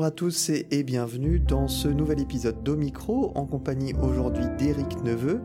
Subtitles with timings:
[0.00, 5.42] Bonjour à tous et, bienvenue dans ce nouvel épisode d'Omicro en compagnie aujourd'hui d'Éric Neveu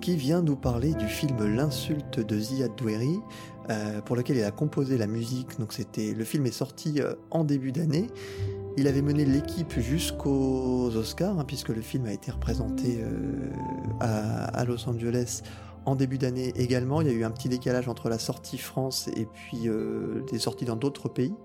[0.00, 3.20] qui vient nous parler du film L'insulte de Ziad Doueri
[3.70, 5.60] euh, pour lequel il a composé la musique.
[5.60, 8.08] Donc c'était le film est sorti euh, en début d'année.
[8.76, 13.52] Il avait mené l'équipe jusqu'aux Oscars hein, puisque le film a été représenté euh,
[14.00, 15.42] à, Los Angeles
[15.84, 17.02] en début d'année également.
[17.02, 19.68] Il y a eu un petit décalage entre la sortie France et puis
[20.32, 21.36] des sorties dans d'autres pays.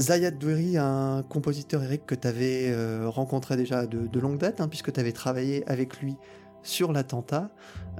[0.00, 4.68] Zayad Doueri, un compositeur Eric que tu avais euh, rencontré déjà de, longue date, hein,
[4.68, 6.16] puisque tu avais travaillé avec lui
[6.62, 7.50] sur l'attentat.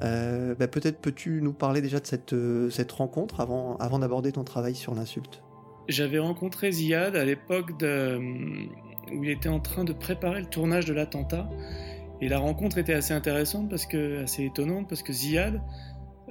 [0.03, 4.33] Euh, bah, peut-être peux-tu nous parler déjà de cette, euh, cette rencontre avant, avant d'aborder
[4.33, 5.43] ton travail sur l'insulte?
[5.87, 10.95] J'avais rencontré Ziad à l'époque où il était en train de préparer le tournage de
[10.95, 11.49] l'attentat.
[12.21, 15.61] Et la rencontre était assez intéressante, parce que, assez étonnante, parce que Ziad,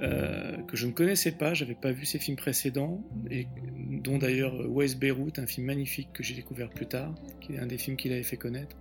[0.02, 3.46] euh, que je ne connaissais pas, j'avais pas vu ses films précédents, et
[4.02, 7.66] dont d'ailleurs West Beirut, un film magnifique que j'ai découvert plus tard, qui est un
[7.66, 8.76] des films qu'il avait fait connaître.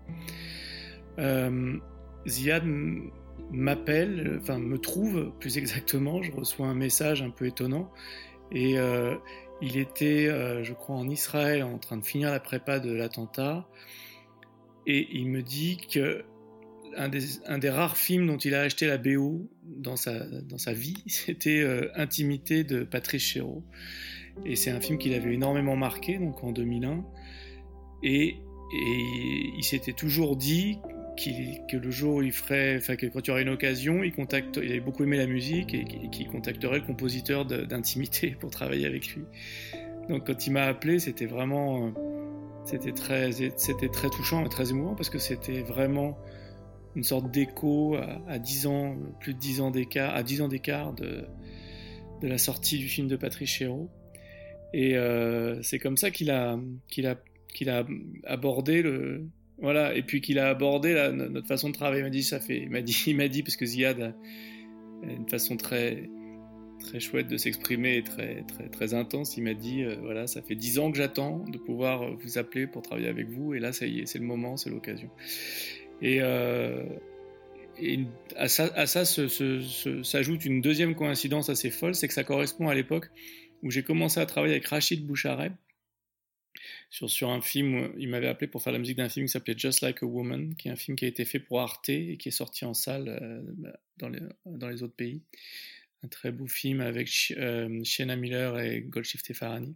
[1.20, 1.78] Euh,
[2.28, 2.64] Ziad
[3.52, 7.92] m'appelle, enfin me trouve plus exactement, je reçois un message un peu étonnant,
[8.52, 9.16] et euh,
[9.62, 10.26] il était,
[10.64, 13.68] je crois, en Israël en train de finir la prépa de l'attentat,
[14.88, 16.26] et il me dit que
[16.98, 21.90] un des, rares films dont il a acheté la BO dans sa, vie, c'était euh,
[21.96, 23.64] Intimité de Patrice Chéreau.
[24.46, 27.04] Et c'est un film qu'il avait énormément marqué, donc en 2001.
[28.04, 28.38] Et,
[28.76, 30.80] il s'était toujours dit
[31.16, 34.12] que le jour où il ferait, enfin que quand il y aurait une occasion, il
[34.12, 38.88] contacte, il avait beaucoup aimé la musique et, qu'il contacterait le compositeur d'intimité pour travailler
[38.88, 39.26] avec lui.
[40.10, 41.92] Donc quand il m'a appelé, c'était vraiment, euh,
[42.66, 46.18] c'était très, c'était très touchant et très émouvant parce que c'était vraiment
[46.96, 47.96] une sorte d'écho
[48.28, 51.26] à, 10 ans, plus de 10 ans d'écart, à 10 ans d'écart de,
[52.22, 53.90] de la sortie du film de Patrice Chéreau.
[54.74, 57.16] Et euh, c'est comme ça qu'il a, qu'il a,
[57.54, 57.86] qu'il a
[58.26, 59.26] abordé le,
[59.60, 62.02] voilà, et puis qu'il a abordé notre façon de travailler.
[62.02, 64.14] Il m'a dit, ça fait, m'a dit, m'a dit, parce que Ziad a
[65.04, 66.10] une façon très,
[66.80, 69.38] très chouette de s'exprimer et très, très, très intense.
[69.38, 72.68] Il m'a dit, euh, voilà, ça fait dix ans que j'attends de pouvoir vous appeler
[72.68, 75.10] pour travailler avec vous, et là, ça y est, c'est le moment, c'est l'occasion.
[76.04, 76.84] Et, euh,
[78.36, 83.10] à ça, s'ajoute une deuxième coïncidence assez folle, c'est que ça correspond à l'époque
[83.64, 85.54] où j'ai commencé à travailler avec Rachid Boucharet
[86.90, 89.82] sur, un film, il m'avait appelé pour faire la musique d'un film qui s'appelait Just
[89.82, 92.30] Like a Woman, qui est un film qui a été fait pour Arte et qui
[92.30, 93.42] est sorti en salle euh,
[93.98, 94.10] dans,
[94.70, 95.24] les, autres pays.
[96.04, 99.76] Un très beau film avec euh, Sienna Miller et Golshifteh Farhani.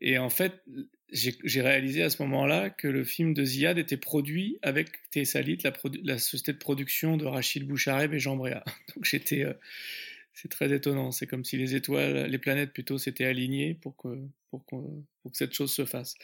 [0.00, 0.62] Et en fait,
[1.12, 5.58] j'ai réalisé à ce moment-là que le film de Ziad était produit avec Tessalit,
[6.02, 8.64] la, société de production de Rachid Bouchareb et Jean Bréa.
[8.94, 9.52] Donc j'étais, euh,
[10.32, 11.12] c'est très étonnant.
[11.12, 14.08] C'est comme si les étoiles, les planètes plutôt s'étaient alignées pour que,
[14.50, 14.76] pour, que,
[15.22, 16.14] pour que cette chose se fasse.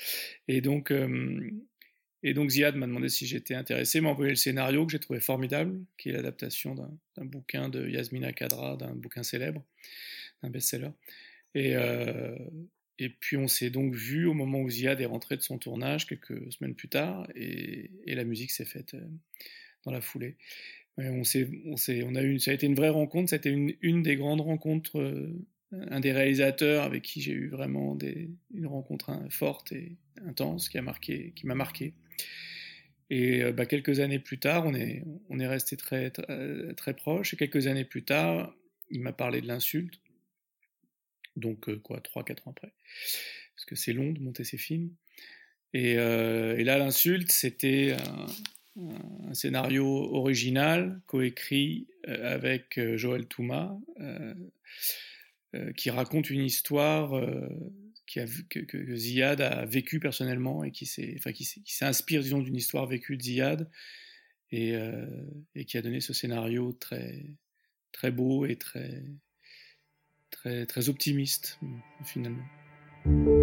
[0.49, 1.51] Et donc, euh,
[2.23, 5.21] et donc Ziad m'a demandé si j'étais intéressé, m'a envoyé le scénario que j'ai trouvé
[5.21, 9.63] formidable, qui est l'adaptation d'un bouquin de Yasmina Kadra, d'un bouquin célèbre,
[10.43, 10.91] d'un best-seller.
[11.55, 12.35] Et, euh,
[12.99, 16.07] et puis on s'est donc vu au moment où Ziad est rentré de son tournage
[16.07, 19.07] quelques semaines plus tard, et, la musique s'est faite euh,
[19.85, 20.37] dans la foulée.
[20.97, 24.99] on, a eu, ça a été une vraie rencontre, c'était une, une des grandes rencontres,
[24.99, 25.33] euh,
[25.73, 27.97] un des réalisateurs avec qui j'ai eu vraiment
[28.53, 31.95] une rencontre hein, forte et intense qui, a marqué, qui m'a marqué.
[33.11, 35.39] Et euh, bah, quelques années plus tard, on est, on
[35.77, 38.53] très, très proches, et quelques années plus tard,
[38.91, 40.01] il m'a parlé de l'insulte
[41.39, 42.73] donc euh, quoi, 3-4 ans après.
[43.55, 44.91] Parce que c'est long de monter ces films.
[45.75, 47.97] Et, euh, là, l'insulte, c'était
[48.77, 53.77] un, scénario original, coécrit euh, avec Joël Touma,
[55.77, 57.21] qui raconte une histoire
[58.07, 63.71] que, Ziad a vécu personnellement et qui s'inspire, disons, d'une histoire vécue de Ziad
[64.53, 64.75] et,
[65.55, 67.25] et, qui a donné ce scénario très,
[67.91, 69.03] très beau et très,
[70.43, 71.59] très, très optimiste
[72.05, 73.38] finalement.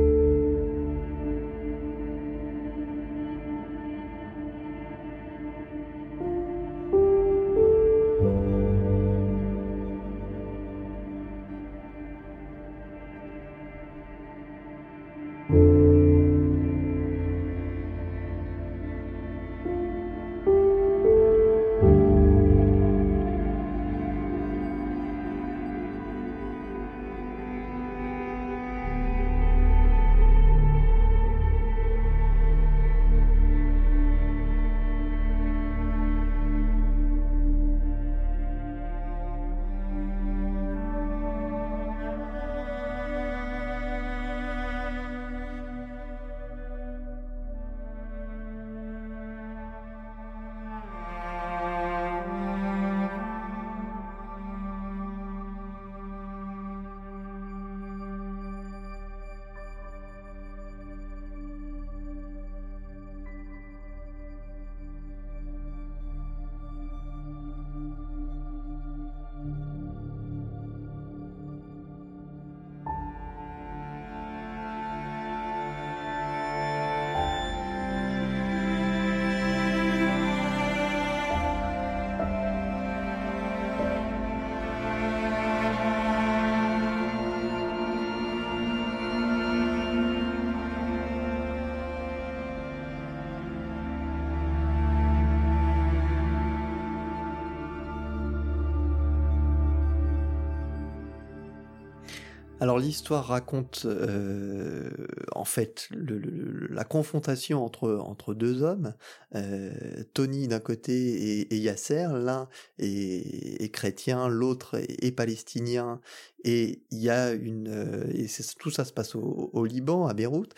[102.86, 104.90] L'histoire raconte euh,
[105.32, 108.94] en fait la confrontation entre, entre deux hommes,
[109.34, 109.72] euh,
[110.14, 112.48] Tony d'un côté et, Yasser, l'un
[112.78, 116.00] est, chrétien, l'autre est, palestinien,
[116.44, 118.28] et il y a une euh, et
[118.60, 120.54] tout ça se passe au, au, Liban, à Beyrouth.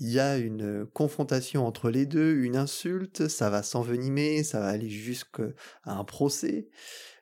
[0.00, 4.66] Il y a une confrontation entre les deux, une insulte, ça va s'envenimer, ça va
[4.66, 5.44] aller jusqu'à
[5.84, 6.68] un procès.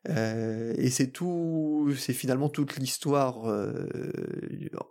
[0.09, 3.89] Euh, et c'est tout, c'est finalement toute l'histoire euh,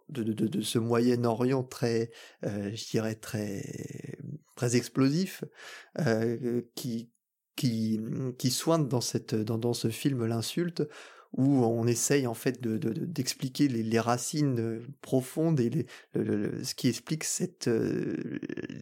[0.09, 2.11] de, ce Moyen-Orient très,
[2.45, 3.63] euh, je dirais très,
[4.55, 5.43] très explosif,
[6.75, 7.09] qui,
[7.55, 7.99] qui,
[8.37, 10.83] qui soigne dans cette, dans, dans ce film l'insulte,
[11.33, 17.69] où on essaye en fait de, d'expliquer les, racines profondes et ce qui explique cette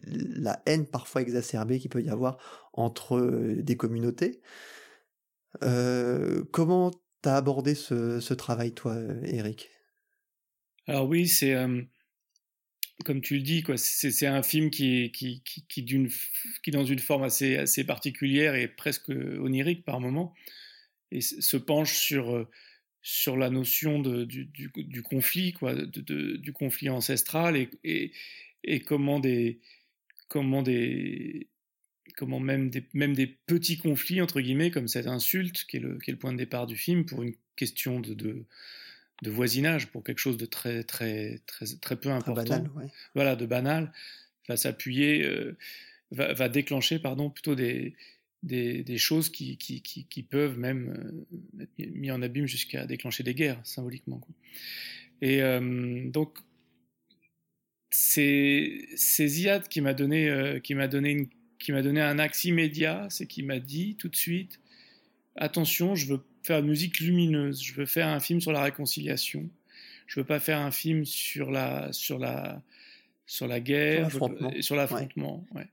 [0.06, 2.38] la haine parfois exacerbée qu'il peut y avoir
[2.72, 3.20] entre
[3.56, 4.40] des communautés.
[5.62, 6.90] Euh, comment
[7.22, 9.70] t'as abordé ce, travail, toi, Eric?
[10.86, 11.54] Alors oui, c'est
[13.04, 13.76] comme tu le dis, quoi.
[13.76, 19.08] C'est un film qui, qui, qui, qui, dans une forme assez, assez particulière et presque
[19.08, 20.34] onirique par moment,
[21.10, 22.46] et se penche sur
[23.02, 28.12] sur la notion de, du, conflit, quoi, du conflit ancestral et, et,
[28.64, 29.60] et comment des
[30.28, 31.48] comment des
[32.16, 35.98] comment même des, même des petits conflits, entre guillemets, comme cette insulte, qui est le,
[35.98, 38.44] qui est le point de départ du film, pour une question de, de,
[39.22, 42.62] de voisinage, pour quelque chose de très, très, très, très peu important.
[42.62, 43.92] Banal, Voilà, de banal,
[44.48, 45.56] va s'appuyer, euh,
[46.10, 47.94] va, va, déclencher, pardon, plutôt des,
[48.42, 51.26] des, des choses qui, qui, qui, qui, peuvent même
[51.58, 54.18] euh, être mis en abîme jusqu'à déclencher des guerres, symboliquement.
[54.18, 54.34] Quoi.
[55.20, 56.38] Et euh, donc,
[57.90, 61.28] c'est Ziad qui m'a donné, qui m'a donné une
[61.60, 64.58] qui m'a donné un axe immédiat, c'est qu'il m'a dit tout de suite
[65.36, 69.48] attention, je veux faire une musique lumineuse, je veux faire un film sur la réconciliation,
[70.06, 72.62] je veux pas faire un film sur la sur la
[73.26, 74.10] sur la guerre,
[74.60, 75.46] sur l'affrontement.
[75.54, 75.68] Ouais.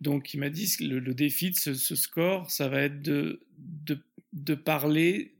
[0.00, 3.40] Donc il m'a dit le, le défi de ce, ce, score, ça va être de
[3.58, 3.98] de,
[4.32, 5.34] de parler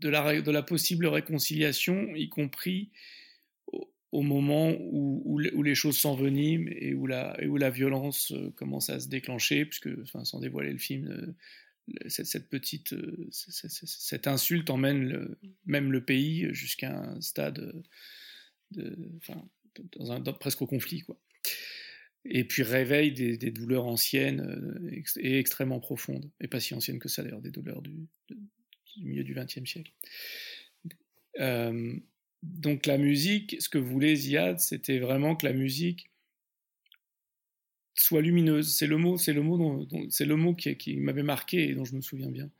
[0.00, 2.90] de la, de la possible réconciliation, y compris
[4.12, 8.50] au moment où, où, les choses s'enveniment et où la, et où la violence euh,
[8.50, 13.28] commence à se déclencher, puisque, enfin, sans dévoiler le film, euh, cette, cette, petite, euh,
[13.30, 17.82] cette, insulte emmène le, même le pays jusqu'à un stade
[18.70, 19.42] de, enfin,
[19.96, 21.18] dans un, presque au conflit, quoi.
[22.24, 27.08] Et puis réveille des, des douleurs anciennes et extrêmement profondes, et pas si anciennes que
[27.08, 28.06] ça d'ailleurs, des douleurs du,
[29.00, 29.92] milieu du XXe siècle.
[32.42, 36.10] Donc la musique, ce que voulait Ziad, c'était vraiment que la musique
[37.94, 38.74] soit lumineuse.
[38.74, 41.94] C'est le mot, c'est le mot c'est le mot qui, m'avait marqué et dont je
[41.94, 42.50] me souviens bien.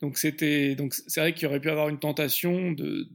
[0.00, 3.08] Donc c'était, donc c'est vrai qu'il aurait pu avoir une tentation de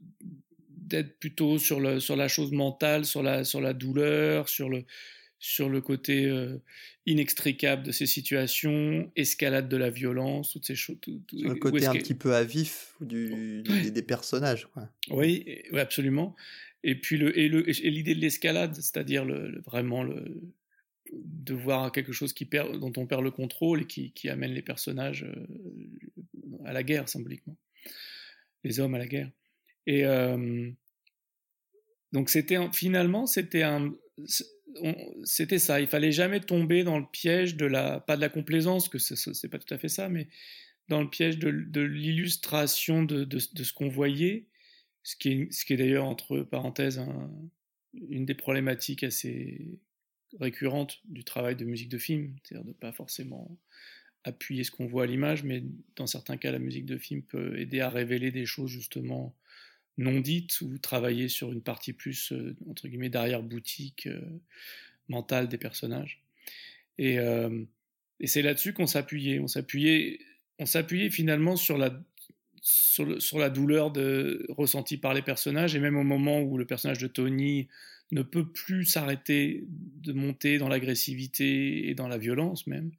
[0.70, 4.86] d'être plutôt sur sur la chose mentale, sur la sur la douleur, sur le
[5.40, 6.58] sur le côté euh,
[7.06, 10.98] inextricable de ces situations, escalade de la violence, toutes ces choses.
[11.02, 14.68] Tout, le côté un petit peu à vif du, des, personnages.
[15.10, 16.36] Oui, oui, absolument.
[16.84, 17.50] Et puis le, et
[17.90, 20.42] l'idée de l'escalade, c'est-à-dire le, vraiment le,
[21.14, 24.52] de voir quelque chose qui perd, dont on perd le contrôle et qui, qui amène
[24.52, 27.58] les personnages euh, à la guerre symboliquement,
[28.64, 29.32] les hommes à la guerre.
[29.88, 30.72] Et euh,
[32.12, 33.94] donc c'était finalement c'était un
[35.24, 35.82] c'était ça.
[35.82, 39.50] Il fallait jamais tomber dans le piège de la, pas de la complaisance, que c'est
[39.50, 40.28] pas tout à fait ça, mais
[40.88, 44.46] dans le piège de, l'illustration de, ce qu'on voyait,
[45.04, 47.02] ce qui est, ce qui est d'ailleurs, entre parenthèses,
[48.10, 49.80] une des problématiques assez
[50.40, 53.58] récurrentes du travail de musique de film, c'est-à-dire de pas forcément
[54.24, 55.64] appuyer ce qu'on voit à l'image, mais
[55.96, 59.36] dans certains cas, la musique de film peut aider à révéler des choses justement
[59.98, 64.22] non dites ou travailler sur une partie plus, euh, entre guillemets, d'arrière-boutique euh,
[65.08, 66.22] mentale des personnages.
[66.98, 67.64] Et, euh,
[68.20, 69.40] et c'est là-dessus qu'on s'appuyait.
[69.40, 70.20] On s'appuyait,
[70.60, 71.98] on s'appuyait finalement sur la,
[72.62, 77.00] sur, la douleur de, ressentie par les personnages, et même au moment où le personnage
[77.00, 77.68] de Tony
[78.12, 82.92] ne peut plus s'arrêter de monter dans l'agressivité et dans la violence même,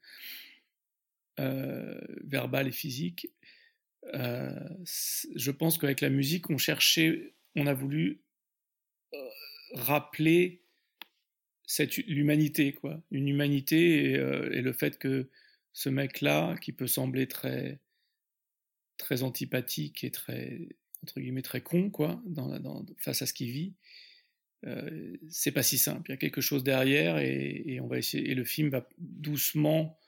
[1.38, 3.28] verbale et physique,
[4.14, 4.68] euh,
[5.34, 8.22] je pense qu'avec la musique, on cherchait, on a voulu
[9.14, 9.18] euh,
[9.74, 10.62] rappeler
[12.06, 15.28] l'humanité, quoi, une humanité et, euh, et, le fait que
[15.72, 17.80] ce mec-là, qui peut sembler très
[18.98, 20.68] très antipathique et très
[21.02, 22.22] entre guillemets très con, quoi,
[22.98, 23.74] face à ce qu'il vit,
[25.28, 26.10] c'est pas si simple.
[26.10, 28.30] Il y a quelque chose derrière et, on va essayer.
[28.30, 30.00] Et le film va doucement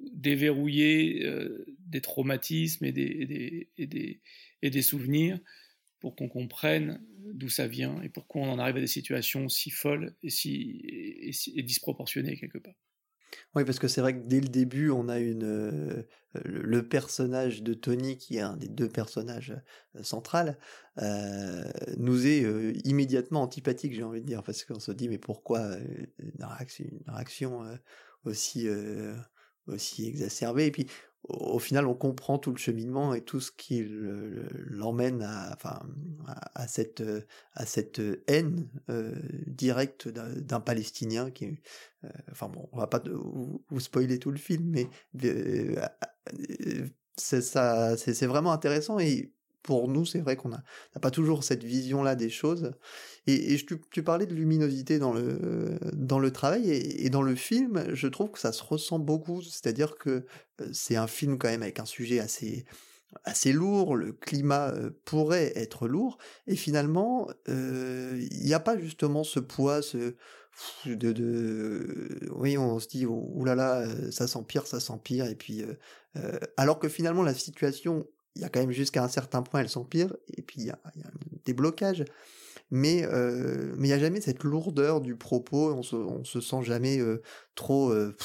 [0.00, 4.20] déverrouiller euh, des traumatismes et des, et des, et des,
[4.62, 5.38] et des souvenirs
[6.00, 9.70] pour qu'on comprenne d'où ça vient et pourquoi on en arrive à des situations si
[9.70, 10.82] folles et si
[11.54, 12.74] et disproportionnées quelque part.
[13.54, 17.62] Oui, parce que c'est vrai que dès le début, on a une euh, le personnage
[17.62, 19.54] de Tony, qui est un des deux personnages
[19.96, 20.58] euh, centrales,
[20.98, 21.64] euh,
[21.96, 22.42] nous est
[22.84, 25.76] immédiatement antipathique, j'ai envie de dire, parce qu'on se dit mais pourquoi
[26.18, 27.62] une réaction, une réaction
[28.24, 28.68] aussi
[29.66, 30.86] aussi exacerbée Et puis
[31.28, 35.80] au final, on comprend tout le cheminement et tout ce qui l'emmène à, enfin,
[36.54, 37.02] à, cette,
[37.54, 39.14] à cette haine euh,
[39.46, 41.46] directe d'un Palestinien qui,
[42.04, 44.88] euh, enfin bon, on va pas vous, spoiler tout le film, mais
[45.24, 45.86] euh,
[47.16, 49.32] c'est ça, c'est vraiment intéressant et
[49.64, 50.62] pour nous, c'est vrai qu'on n'a
[51.00, 52.72] pas toujours cette vision-là des choses.
[53.26, 53.56] Et,
[53.90, 58.52] tu, parlais de luminosité dans le, travail et, dans le film, je trouve que ça
[58.52, 59.40] se ressent beaucoup.
[59.40, 60.26] C'est-à-dire que
[60.60, 65.52] euh, c'est un film quand même avec un sujet assez lourd, le climat euh, pourrait
[65.56, 70.14] être lourd, et finalement, euh, il n'y a pas justement ce poids, ce,
[70.84, 75.64] oui, on se dit, oulala, ça s'empire, ça s'empire, et puis,
[76.56, 78.06] alors que finalement la situation
[78.36, 80.70] il y a quand même jusqu'à un certain point, elle s'empire, et puis il y
[80.70, 80.78] a,
[81.44, 82.04] des blocages.
[82.70, 86.62] Mais euh, mais il n'y a jamais cette lourdeur du propos, on se, se sent
[86.62, 87.22] jamais euh,
[87.54, 88.16] trop euh,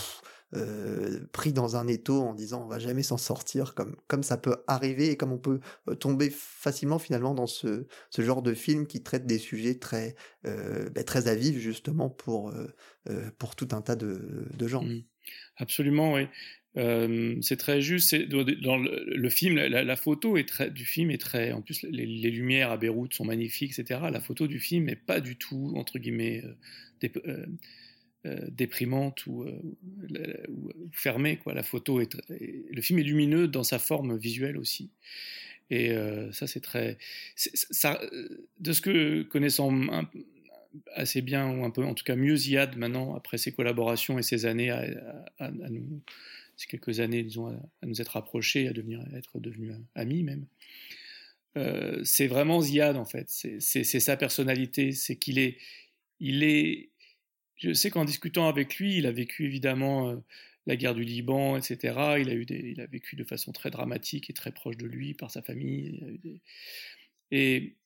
[1.34, 4.56] pris dans un étau en disant on va jamais s'en sortir, comme, comme ça peut
[4.66, 5.60] arriver et comme on peut
[6.00, 11.04] tomber facilement finalement dans ce, ce genre de film qui traite des sujets très, ben,
[11.06, 12.52] très à justement pour,
[13.38, 14.84] pour tout un tas de, de gens.
[14.84, 15.04] Mmh.
[15.58, 16.28] Absolument, oui.
[16.78, 18.16] Euh, c'est très juste.
[18.16, 21.52] Dans le, film, la, photo est du film est très.
[21.52, 24.02] En plus, les, lumières à Beyrouth sont magnifiques, etc.
[24.12, 26.44] La photo du film n'est pas du tout entre guillemets
[27.04, 27.46] euh,
[28.26, 29.46] euh, déprimante ou,
[30.92, 31.40] fermée.
[31.48, 34.92] La photo est, le film est lumineux dans sa forme visuelle aussi.
[35.72, 35.94] Et
[36.32, 36.98] ça, c'est très.
[38.60, 39.72] De ce que connaissant
[40.94, 44.22] assez bien ou un peu, en tout cas mieux Ziad maintenant après ses collaborations et
[44.22, 44.86] ses années à,
[45.40, 46.02] à nous
[46.60, 50.46] ces quelques années, disons, à, nous être approchés, à devenir, être devenus amis même.
[51.58, 55.58] Euh, c'est vraiment Ziad en fait, c'est sa personnalité, c'est qu'il est,
[56.20, 56.90] il est,
[57.56, 60.18] je sais qu'en discutant avec lui, il a vécu évidemment euh,
[60.68, 62.18] la guerre du Liban, etc.
[62.20, 65.14] Il a eu il a vécu de façon très dramatique et très proche de lui
[65.14, 66.20] par sa famille.
[67.32, 67.78] Et,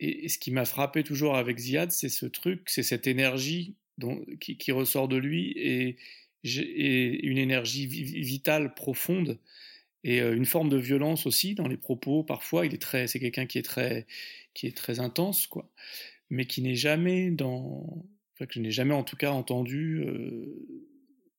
[0.00, 4.24] et, ce qui m'a frappé toujours avec Ziad, c'est ce truc, c'est cette énergie dont,
[4.40, 5.96] qui, qui, ressort de lui et,
[6.44, 9.38] et une énergie vitale profonde
[10.04, 12.22] et euh, une forme de violence aussi dans les propos.
[12.22, 14.06] Parfois, il est très, c'est quelqu'un qui est très,
[14.52, 15.68] qui est très intense, quoi,
[16.30, 18.04] mais qui n'est jamais dans,
[18.38, 20.46] que je n'ai jamais en tout cas entendu euh,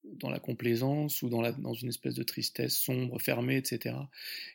[0.04, 3.96] dans la complaisance ou dans, la, dans une espèce de tristesse sombre, fermée, etc.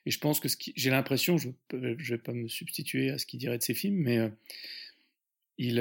[0.06, 3.38] Et je pense que j'ai l'impression, je ne vais pas me substituer à ce qu'il
[3.38, 4.28] dirait de ses films, mais euh,
[5.58, 5.78] il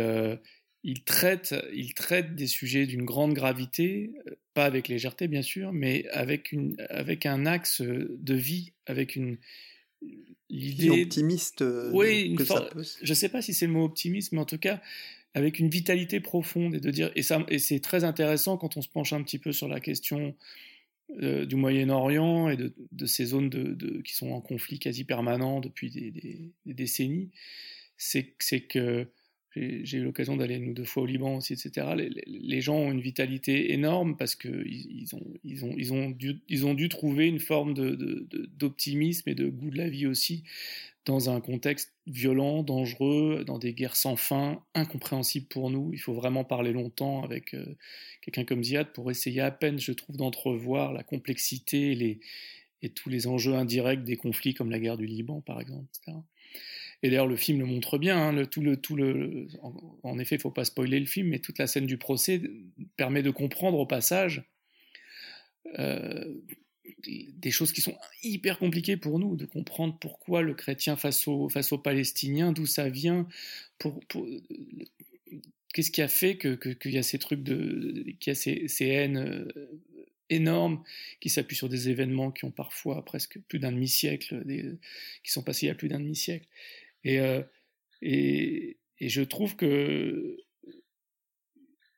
[0.84, 5.74] il traite, il traite des sujets d'une grande gravité, euh, pas avec légèreté bien sûr,
[5.74, 9.38] mais avec, une, avec un axe de vie, avec une
[10.50, 11.62] l'idée optimiste.
[11.62, 12.84] Euh, oui, que ça peut...
[13.02, 14.82] je sais pas si c'est le mot optimiste, mais en tout cas
[15.36, 18.82] avec une vitalité profonde et de dire et ça et c'est très intéressant quand on
[18.82, 20.36] se penche un petit peu sur la question
[21.22, 25.92] euh, du Moyen-Orient et de, ces zones de, qui sont en conflit quasi permanent depuis
[25.92, 27.30] des, des décennies,
[27.98, 29.08] c'est que
[29.56, 31.88] j'ai eu l'occasion d'aller une ou deux fois au Liban aussi, etc.
[32.26, 35.08] Les, gens ont une vitalité énorme parce qu'ils
[35.44, 40.44] ils ont, dû, trouver une forme d'optimisme et de goût de la vie aussi
[41.06, 45.90] dans un contexte violent, dangereux, dans des guerres sans fin, incompréhensibles pour nous.
[45.94, 47.76] Il faut vraiment parler longtemps avec euh,
[48.22, 52.20] quelqu'un comme Ziad pour essayer à peine, je trouve, d'entrevoir la complexité les,
[52.82, 56.18] et tous les enjeux indirects des conflits comme la guerre du Liban, par exemple, etc.
[57.02, 58.18] Et d'ailleurs, le film le montre bien.
[58.18, 59.48] Hein, tout le, tout le,
[60.04, 62.42] en, effet, il ne faut pas spoiler le film, mais toute la scène du procès
[62.98, 64.44] permet de comprendre au passage
[65.78, 66.26] euh,
[67.08, 71.48] des choses qui sont hyper compliquées pour nous, de comprendre pourquoi le chrétien face au,
[71.48, 73.28] face aux Palestiniens, d'où ça vient,
[73.78, 74.02] pour,
[75.74, 78.68] qu'est-ce qui a fait qu'il que, y a ces trucs de, qu'il y a ces,
[78.68, 79.80] ces haines euh,
[80.30, 80.84] énormes
[81.22, 84.44] qui s'appuient sur des événements qui ont parfois presque plus d'un demi-siècle,
[85.24, 86.48] qui sont passés il y a plus d'un demi-siècle.
[87.04, 87.42] Et, euh,
[88.02, 90.38] et, et, je trouve que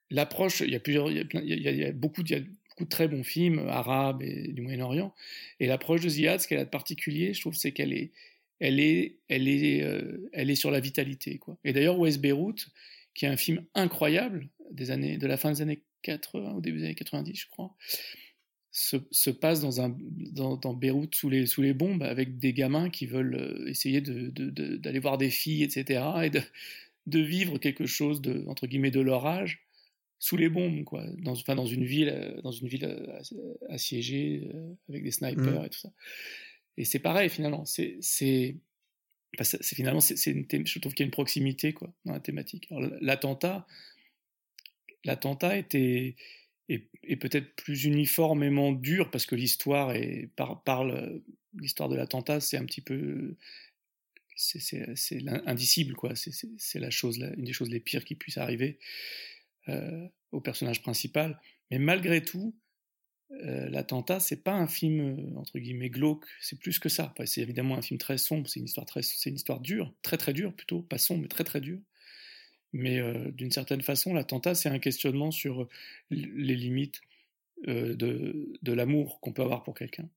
[0.10, 3.08] l'approche, il y a plusieurs, il y a, beaucoup, il y a beaucoup de très
[3.08, 5.14] bons films arabes et du Moyen-Orient.
[5.60, 8.12] Et l'approche de Ziad, ce qu'elle a de particulier, je trouve, c'est qu'elle est,
[8.60, 11.58] elle est, elle est, euh, elle est sur la vitalité, quoi.
[11.64, 12.70] Et d'ailleurs, West Beyrouth,
[13.16, 16.80] qui est un film incroyable des années, de la fin des années 80 au début
[16.80, 17.76] des années 90, je crois,
[18.72, 19.96] se, passe dans, un,
[20.32, 24.32] dans, Beyrouth sous les, sous les bombes avec des gamins qui veulent euh, essayer d'aller
[24.32, 26.04] de, de, voir des filles, etc.
[26.24, 26.42] et de,
[27.08, 29.66] de vivre quelque chose de, entre guillemets, de leur âge
[30.20, 31.04] sous les bombes, quoi.
[31.18, 33.20] Dans, enfin, dans une ville, euh, dans une ville euh,
[33.68, 34.50] assiégée
[34.88, 35.66] avec des snipers mmh.
[35.66, 35.92] et tout ça.
[36.78, 37.66] Et c'est pareil, finalement.
[37.66, 38.56] C'est, c'est,
[39.42, 42.70] c'est finalement, c'est, je trouve qu'il y a une proximité, quoi, dans la thématique.
[43.02, 43.68] l'attentat,
[45.04, 46.16] l'attentat était,
[46.70, 51.22] est, peut-être plus uniformément dur parce que l'histoire est, parle,
[51.60, 53.36] l'histoire de l'attentat, c'est un petit peu,
[54.36, 56.14] c'est indicible, quoi.
[56.16, 58.80] C'est la chose, une des choses les pires qui puissent arriver
[59.70, 61.40] euh, au personnage principal.
[61.70, 62.56] Mais malgré tout,
[63.32, 67.14] euh, l'attentat, c'est pas un film euh, entre guillemets glauque, c'est plus que ça.
[67.26, 70.18] c'est évidemment un film très sombre, c'est une histoire très, c'est une histoire dure, très
[70.18, 71.80] très dure plutôt, pas sombre mais très très dure.
[72.74, 73.02] Mais
[73.34, 75.68] d'une certaine façon, l'attentat, c'est un questionnement sur
[76.10, 77.02] les limites
[77.68, 80.10] de, de l'amour qu'on peut avoir pour quelqu'un.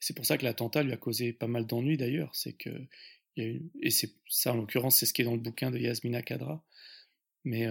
[0.00, 2.34] C'est pour ça que l'attentat lui a causé pas mal d'ennuis d'ailleurs.
[2.34, 2.70] C'est que
[3.36, 6.62] et c'est ça en l'occurrence, c'est ce qui est dans le bouquin de Yasmina Kadra.
[7.44, 7.68] Mais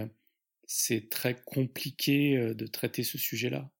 [0.66, 3.70] c'est très compliqué de traiter ce sujet-là,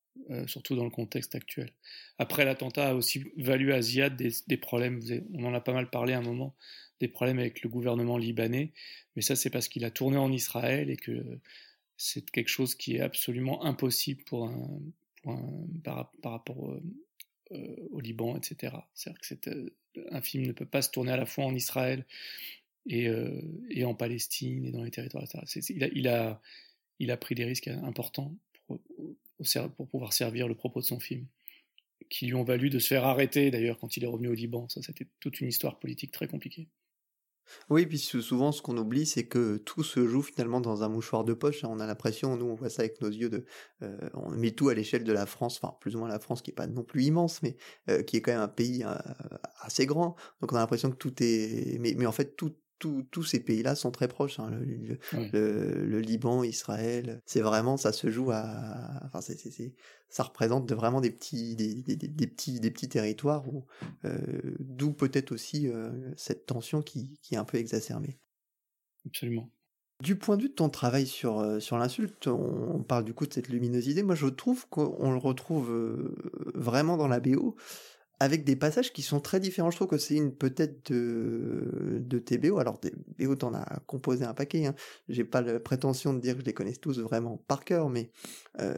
[0.46, 1.70] surtout dans le contexte actuel.
[2.18, 5.00] Après, l'attentat a aussi valu à Ziad des, problèmes.
[5.34, 6.54] On en a pas mal parlé à un moment
[7.00, 8.72] des problèmes avec le gouvernement libanais,
[9.16, 11.40] mais ça c'est parce qu'il a tourné en Israël et que
[11.96, 14.80] c'est quelque chose qui est absolument impossible pour un,
[15.84, 16.72] par, rapport
[17.52, 18.76] euh, au Liban, etc.
[18.94, 19.70] C'est-à-dire que euh,
[20.10, 22.06] un film ne peut pas se tourner à la fois en Israël
[22.86, 23.40] et, euh,
[23.84, 25.44] en Palestine et dans les territoires, a,
[26.98, 28.34] il, a, pris des risques importants
[29.76, 31.26] pour pouvoir servir le propos de son film
[32.12, 34.68] qui lui ont valu de se faire arrêter d'ailleurs quand il est revenu au Liban.
[34.68, 36.68] Ça, c'était toute une histoire politique très compliquée.
[37.70, 41.24] Oui, puis souvent, ce qu'on oublie, c'est que tout se joue finalement dans un mouchoir
[41.24, 41.64] de poche.
[41.64, 43.44] On a l'impression, nous, on voit ça avec nos yeux, de,
[43.82, 46.40] euh, on met tout à l'échelle de la France, enfin plus ou moins la France,
[46.40, 47.56] qui est pas non plus immense, mais
[47.90, 48.94] euh, qui est quand même un pays euh,
[49.60, 50.16] assez grand.
[50.40, 52.54] Donc on a l'impression que tout est, mais, mais en fait tout
[53.10, 54.38] tous ces pays-là sont très proches.
[54.40, 54.50] Hein,
[55.32, 59.74] le, Liban, Israël, c'est vraiment, ça se joue à, enfin, c'est,
[60.08, 61.74] ça représente vraiment des petits, des,
[62.26, 63.64] petits, des petits territoires où,
[64.04, 64.18] euh,
[64.60, 68.18] d'où peut-être aussi euh, cette tension qui, qui, est un peu exacerbée.
[69.06, 69.50] Absolument.
[70.00, 73.26] Du point de vue de ton travail sur, euh, sur l'insulte, on, parle du coup
[73.26, 74.02] de cette luminosité.
[74.02, 75.72] Moi, je trouve qu'on le retrouve
[76.54, 77.56] vraiment dans la BO
[78.22, 79.72] avec des passages qui sont très différents.
[79.72, 82.58] Je trouve que c'est une peut-être de, de tes BO.
[82.58, 84.66] Alors, des BO, t'en as composé un paquet.
[84.66, 84.76] Hein.
[85.08, 88.12] J'ai pas la prétention de dire que je les connaisse tous vraiment par cœur, mais
[88.60, 88.76] euh,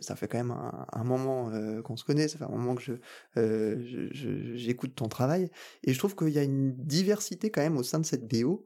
[0.00, 0.54] ça fait quand même
[0.92, 2.28] un, moment euh, qu'on se connaît.
[2.28, 2.92] Ça fait un moment que je,
[3.36, 4.08] euh,
[4.54, 5.50] j'écoute ton travail.
[5.82, 8.64] Et je trouve qu'il y a une diversité quand même au sein de cette BO.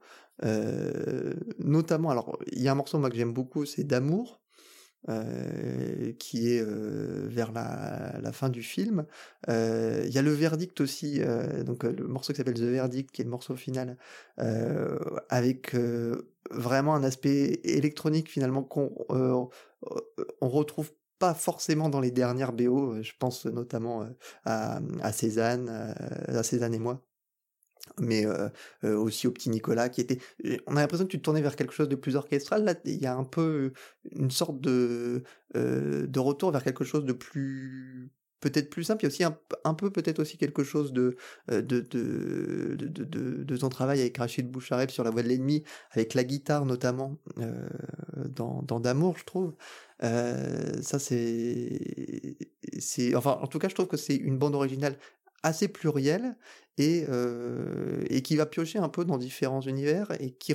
[1.58, 4.42] notamment, alors, il y a un morceau moi que j'aime beaucoup, c'est D'amour.
[5.08, 9.06] Euh, qui est euh, vers la, fin du film.
[9.48, 11.20] Euh, il y a le verdict aussi,
[11.64, 13.96] donc le morceau qui s'appelle The Verdict, qui est le morceau final,
[15.28, 15.74] avec
[16.50, 23.00] vraiment un aspect électronique finalement qu'on on retrouve pas forcément dans les dernières BO.
[23.02, 24.06] Je pense notamment
[24.44, 25.94] à, à Cézanne,
[26.26, 27.07] à Cézanne et moi
[27.98, 28.26] mais
[28.82, 30.18] aussi au petit Nicolas qui était
[30.66, 32.64] on a l'impression que tu te tournais vers quelque chose de plus orchestral.
[32.64, 33.72] Là il y a un peu
[34.12, 35.22] une sorte de
[35.54, 38.10] de retour vers quelque chose de plus
[38.40, 39.02] peut-être plus simple.
[39.02, 39.24] Il y a aussi
[39.64, 41.16] un, peu peut-être aussi quelque chose de
[41.48, 45.64] de, de, de, de, de ton travail avec Rachid Bouchareb sur la voix de l'ennemi
[45.90, 47.18] avec la guitare notamment
[48.28, 49.54] dans, dans d'amour je trouve.
[50.00, 52.36] Ça c'est
[52.78, 54.98] c'est enfin en tout cas je trouve que c'est une bande originale
[55.42, 56.36] assez pluriel
[56.78, 57.04] et,
[58.10, 60.54] et qui va piocher un peu dans différents univers et qui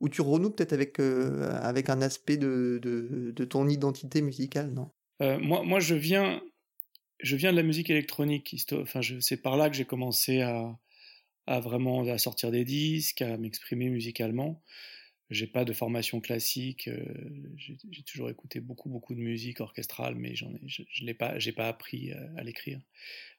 [0.00, 4.90] où tu renoues peut-être avec, avec un aspect de, de, de, ton identité musicale, non?
[5.20, 6.40] Euh, moi, moi, je viens,
[7.20, 8.56] je viens de la musique électronique.
[8.72, 10.78] Enfin, c'est par là que j'ai commencé à,
[11.46, 14.62] à vraiment à sortir des disques, à m'exprimer musicalement.
[15.30, 16.88] J'ai pas de formation classique.
[17.56, 21.38] j'ai toujours écouté beaucoup, beaucoup de musique orchestrale, mais j'en ai, je, je l'ai pas,
[21.38, 22.80] j'ai pas appris à l'écrire.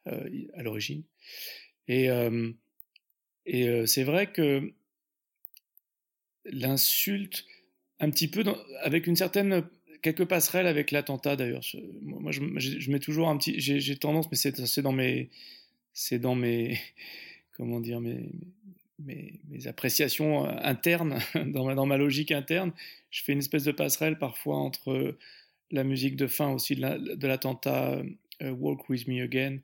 [0.08, 1.04] Euh, à l'origine.
[1.90, 2.52] Et, euh,
[3.46, 4.74] et euh, c'est vrai que
[6.46, 7.46] l'insulte,
[8.00, 8.44] un petit peu,
[8.82, 9.68] avec une certaine
[10.02, 11.64] quelques passerelles avec l'attentat d'ailleurs.
[12.02, 13.60] Moi, je, je, mets toujours un petit.
[13.60, 15.30] J'ai tendance, mais c'est dans mes,
[15.92, 16.80] c'est dans mes,
[17.52, 18.32] comment dire, mes,
[19.00, 22.72] mes, appréciations internes, dans ma, logique interne.
[23.10, 25.18] Je fais une espèce de passerelle parfois entre
[25.72, 28.02] la musique de fin aussi de l'attentat
[28.42, 29.60] Walk with Me Again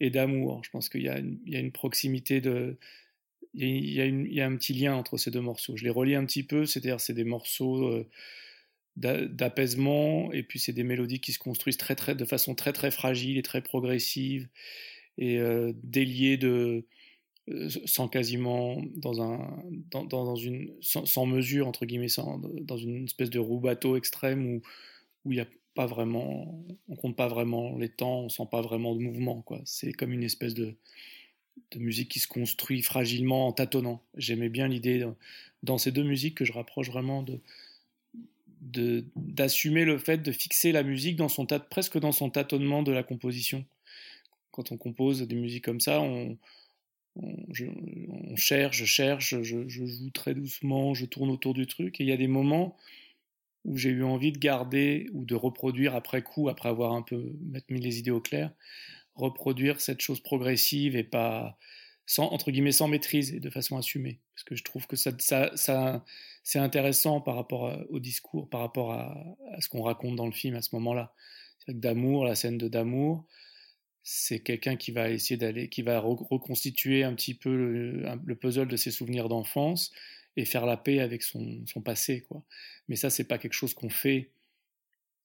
[0.00, 0.62] et d'amour.
[0.64, 2.76] Je pense qu'il y, a une proximité de.
[3.54, 5.76] Il y, a, un petit lien entre ces deux morceaux.
[5.76, 8.06] Je les relis un petit peu, c'est-à-dire c'est des morceaux euh,
[8.96, 12.90] d'apaisement et puis c'est des mélodies qui se construisent très très de façon très très
[12.90, 14.48] fragile et très progressive
[15.16, 16.86] et euh, déliées de euh,
[17.84, 23.30] sans quasiment dans un dans, dans une sans, mesure entre guillemets sans, dans une espèce
[23.30, 24.62] de roue bateau extrême où
[25.24, 28.62] où il y a pas vraiment on compte pas vraiment les temps on sent pas
[28.62, 30.74] vraiment de mouvement quoi c'est comme une espèce de
[31.72, 35.06] de musique qui se construit fragilement en tâtonnant j'aimais bien l'idée
[35.62, 37.40] dans ces deux musiques que je rapproche vraiment de
[38.70, 43.02] d'assumer le fait de fixer la musique dans son presque dans son tâtonnement de la
[43.02, 43.64] composition.
[44.50, 46.36] Quand on compose des musiques comme ça, on,
[47.52, 47.66] je,
[48.36, 52.12] cherche, je cherche, je, joue très doucement, je tourne autour du truc, et il y
[52.12, 52.76] a des moments
[53.64, 57.32] où j'ai eu envie de garder ou de reproduire après coup, après avoir un peu
[57.68, 58.52] mis les idées au clair,
[59.14, 61.58] reproduire cette chose progressive et pas
[62.06, 65.10] sans entre guillemets sans maîtrise et de façon assumée, parce que je trouve que ça,
[66.44, 70.54] c'est intéressant par rapport au discours, par rapport à, ce qu'on raconte dans le film
[70.54, 71.12] à ce moment-là.
[71.58, 73.26] C'est que d'amour, la scène de d'amour,
[74.08, 78.76] c'est quelqu'un qui va essayer d'aller, qui va reconstituer un petit peu le, puzzle de
[78.76, 79.90] ses souvenirs d'enfance
[80.36, 82.24] et faire la paix avec son, passé.
[82.88, 84.30] Mais ça, c'est pas quelque chose qu'on fait.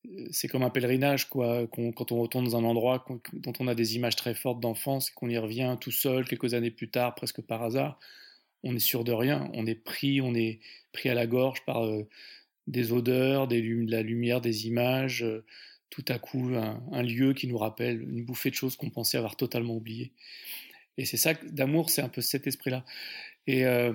[0.10, 1.68] Euh, c'est comme un pèlerinage, quoi.
[1.68, 5.30] quand on retourne dans un endroit dont on a des images très fortes d'enfance, qu'on
[5.30, 8.00] y revient tout seul quelques années plus tard, presque par hasard
[8.64, 9.50] on est sûr de rien.
[9.54, 10.60] On est pris, on est
[10.92, 12.08] pris à la gorge par euh,
[12.68, 15.24] des odeurs, des, de la lumière, des images.
[15.24, 15.44] Euh,
[15.92, 19.36] tout à coup, un, lieu qui nous rappelle une bouffée de choses qu'on pensait avoir
[19.36, 20.12] totalement oubliées.
[20.98, 22.84] Et c'est ça, d'amour, c'est un peu cet esprit-là.
[23.46, 23.94] Et, euh,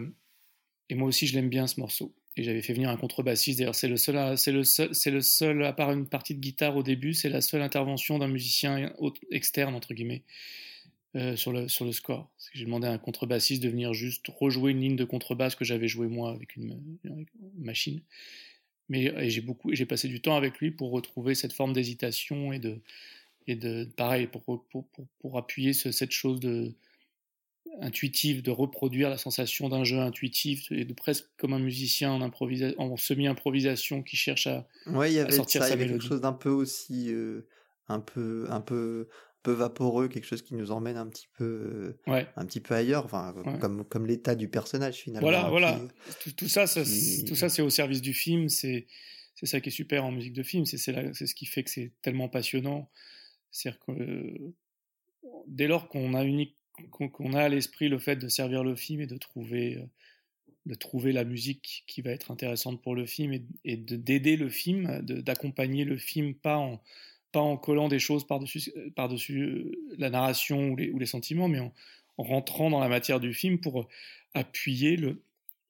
[0.89, 2.15] et moi aussi, je l'aime bien ce morceau.
[2.37, 3.59] Et j'avais fait venir un contrebassiste.
[3.59, 6.41] D'ailleurs, c'est le seul, c'est le seul, c'est le seul, à part une partie de
[6.41, 8.93] guitare au début, c'est la seule intervention d'un musicien
[9.31, 10.23] externe entre guillemets.
[11.17, 12.31] Euh, sur, le, sur le score.
[12.53, 15.89] J'ai demandé à un contrebassiste de venir juste rejouer une ligne de contrebasse que j'avais
[15.89, 16.79] joué moi avec une,
[17.57, 18.03] machine.
[18.88, 22.59] Mais j'ai beaucoup, j'ai passé du temps avec lui pour retrouver cette forme d'hésitation et
[22.59, 22.79] de,
[23.46, 26.72] et de, pareil, pour, pour, pour, pour appuyer cette chose de,
[27.81, 32.22] intuitive, de reproduire la sensation d'un jeu intuitif et de presque comme un musicien en,
[32.22, 36.05] en semi-improvisation qui cherche à, ouais, il y avait sortir ça, il y avait quelque
[36.05, 37.46] chose d'un peu aussi, euh,
[37.88, 39.09] un peu, un peu,
[39.47, 43.33] peu vaporeux, quelque chose qui nous emmène un petit peu, un petit peu ailleurs, enfin,
[43.61, 45.29] comme, comme l'état du personnage finalement.
[45.29, 45.81] Voilà, voilà.
[46.37, 48.49] Tout, ça, tout ça, c'est au service du film.
[48.49, 48.89] C'est,
[49.37, 50.65] c'est ça qui est super en musique de film.
[50.65, 52.91] C'est, c'est, c'est ce qui fait que c'est tellement passionnant.
[53.53, 54.53] C'est-à-dire que
[55.47, 56.57] dès lors qu'on a unique,
[56.91, 59.79] qu'on, a à l'esprit le fait de servir le film et de trouver,
[60.67, 64.37] de trouver la musique qui va être intéressante pour le film et, et de, d'aider
[64.37, 66.83] le film, d'accompagner le film pas en
[67.40, 71.61] en collant des choses par-dessus euh, par -dessus euh, la narration ou les, sentiments, mais
[71.61, 71.72] en,
[72.18, 73.87] rentrant dans la matière du film pour euh,
[74.35, 75.22] appuyer le,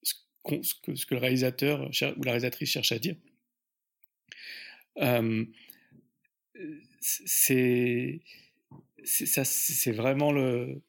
[0.03, 3.17] ce, que, le réalisateur ou la réalisatrice cherche à dire.
[7.01, 8.21] c'est
[9.05, 10.83] c'est vraiment le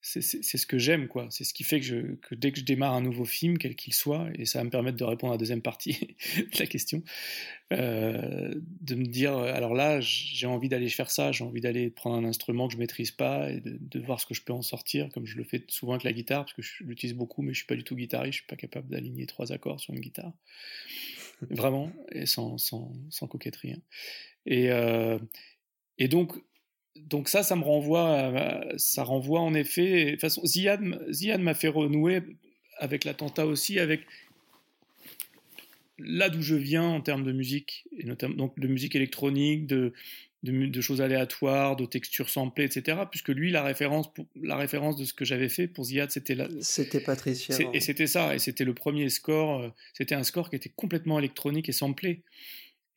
[0.00, 1.26] c'est ce que j'aime, quoi.
[1.30, 3.74] C'est ce qui fait que, je, que, dès que je démarre un nouveau film, quel
[3.74, 6.66] qu'il soit, et ça va me permettre de répondre à la deuxième partie de la
[6.66, 7.02] question,
[7.72, 12.16] euh, de me dire, alors là, j'ai envie d'aller faire ça, j'ai envie d'aller prendre
[12.16, 15.08] un instrument que je maîtrise pas et de, voir ce que je peux en sortir,
[15.12, 17.58] comme je le fais souvent avec la guitare, parce que je l'utilise beaucoup, mais je
[17.58, 20.32] suis pas du tout guitariste, je suis pas capable d'aligner trois accords sur une guitare.
[21.50, 23.72] Vraiment, et sans, sans, sans coquetterie.
[23.72, 23.82] Hein.
[24.46, 25.18] Et, euh,
[25.98, 26.38] et donc,
[26.96, 30.04] donc ça, ça me renvoie, ça renvoie en effet.
[30.04, 32.22] De toute façon, Ziad, m'a fait renouer
[32.78, 34.02] avec l'attentat aussi, avec
[35.98, 39.92] là d'où je viens en termes de musique, et notamment donc de musique électronique, de,
[40.44, 42.98] de, choses aléatoires, de textures samplées, etc.
[43.10, 46.48] Puisque lui, la référence, la référence de ce que j'avais fait pour Ziad, c'était là.
[46.60, 47.56] C'était Patricia.
[47.72, 49.60] Et c'était ça, et c'était le premier score.
[49.60, 52.22] Euh, c'était un score qui était complètement électronique et samplé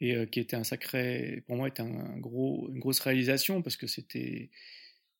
[0.01, 3.77] et euh, qui était un sacré, pour moi, était un gros, une grosse réalisation parce
[3.77, 4.49] que c'était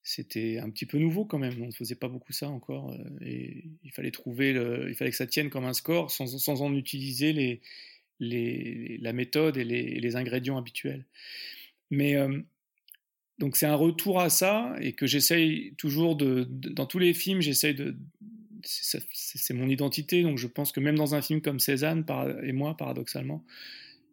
[0.03, 1.61] c'était un petit peu nouveau quand même.
[1.61, 4.49] On ne faisait pas beaucoup ça encore euh, et il fallait trouver,
[4.89, 7.61] il fallait que ça tienne comme un score sans, sans en utiliser les,
[8.19, 11.05] les, la méthode et les, les ingrédients habituels.
[11.91, 12.41] Mais euh,
[13.37, 17.41] donc c'est un retour à ça et que j'essaye toujours de, dans tous les films,
[17.41, 17.95] j'essaye de
[18.63, 22.05] c'est mon identité, donc je pense que même dans un film comme Cézanne
[22.43, 23.43] et moi, paradoxalement,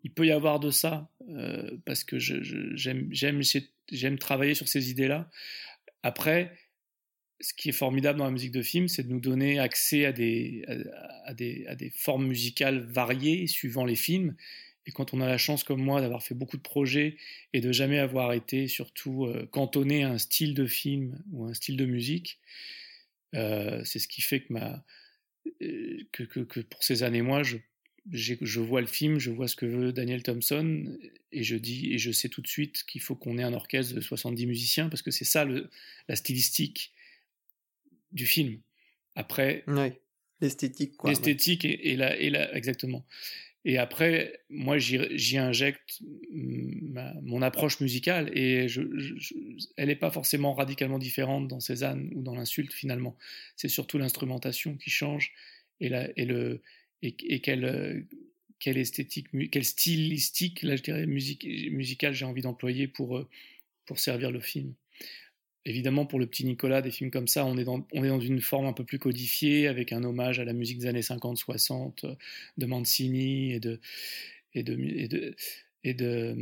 [0.04, 5.30] il peut y avoir de ça, euh, parce que j'aime travailler sur ces idées-là.
[6.02, 6.56] Après,
[7.40, 10.12] ce qui est formidable dans la musique de film, c'est de nous donner accès à
[10.12, 10.64] des,
[11.24, 14.34] à, des, à des formes musicales variées suivant les films.
[14.86, 17.16] Et quand on a la chance, comme moi, d'avoir fait beaucoup de projets
[17.52, 21.54] et de jamais avoir été surtout euh, cantonné à un style de film ou un
[21.54, 22.40] style de musique,
[23.34, 24.82] euh, c'est ce qui fait que, ma,
[26.12, 27.58] que, que, que, pour ces années, moi, je
[28.10, 30.98] je vois le film, je vois ce que veut Daniel Thompson,
[31.32, 33.94] et je dis et je sais tout de suite qu'il faut qu'on ait un orchestre
[33.94, 35.70] de 70 musiciens parce que c'est ça le,
[36.08, 36.92] la stylistique
[38.12, 38.60] du film.
[39.14, 39.64] Après,
[40.40, 41.10] l'esthétique, quoi.
[41.10, 43.04] L'esthétique et, la, et la, exactement.
[43.64, 46.00] Et après, moi, j'y injecte
[46.32, 48.80] mon approche musicale et je,
[49.76, 53.16] elle n'est pas forcément radicalement différente dans Cézanne ou dans l'insulte finalement.
[53.56, 55.32] C'est surtout l'instrumentation qui change
[55.80, 56.62] et, la, et, le,
[57.02, 58.06] et, quelle,
[58.58, 63.24] quelle esthétique, quelle stylistique, là je dirais, musicale j'ai envie d'employer pour,
[63.86, 64.74] pour servir le film
[65.68, 68.72] évidemment, pour le petit Nicolas, des films comme ça, on est, dans, une forme un
[68.72, 72.14] peu plus codifiée, avec un hommage à la musique des années 50-60 euh,
[72.56, 73.78] de Mancini et de,
[74.54, 75.34] et de,
[75.84, 76.36] et de,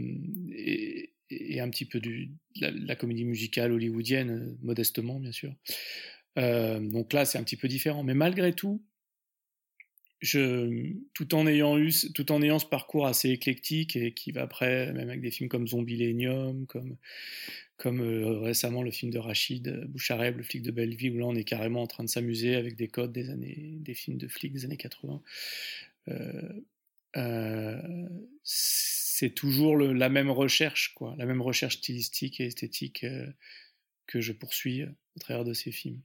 [1.29, 2.29] et un petit peu de
[2.61, 5.53] la, comédie musicale hollywoodienne, euh, modestement, bien sûr.
[6.39, 8.05] Euh, donc là, c'est un petit peu différent.
[8.05, 8.81] Mais malgré tout,
[10.23, 14.93] tout en ayant eu, tout en ayant ce parcours assez éclectique et qui va après,
[14.93, 16.17] même avec des films comme Zombie
[16.69, 16.97] comme
[17.77, 21.27] comme euh, récemment le film de Rachid euh, Bouchareb, le flic de Belleville, où là
[21.27, 24.29] on est carrément en train de s'amuser avec des codes des années, des films de
[24.29, 25.23] flics des années 80.
[27.17, 28.09] Euh,
[28.43, 33.07] c'est toujours la même recherche, quoi, la même recherche stylistique et esthétique
[34.07, 36.01] que je poursuis au travers de ces films.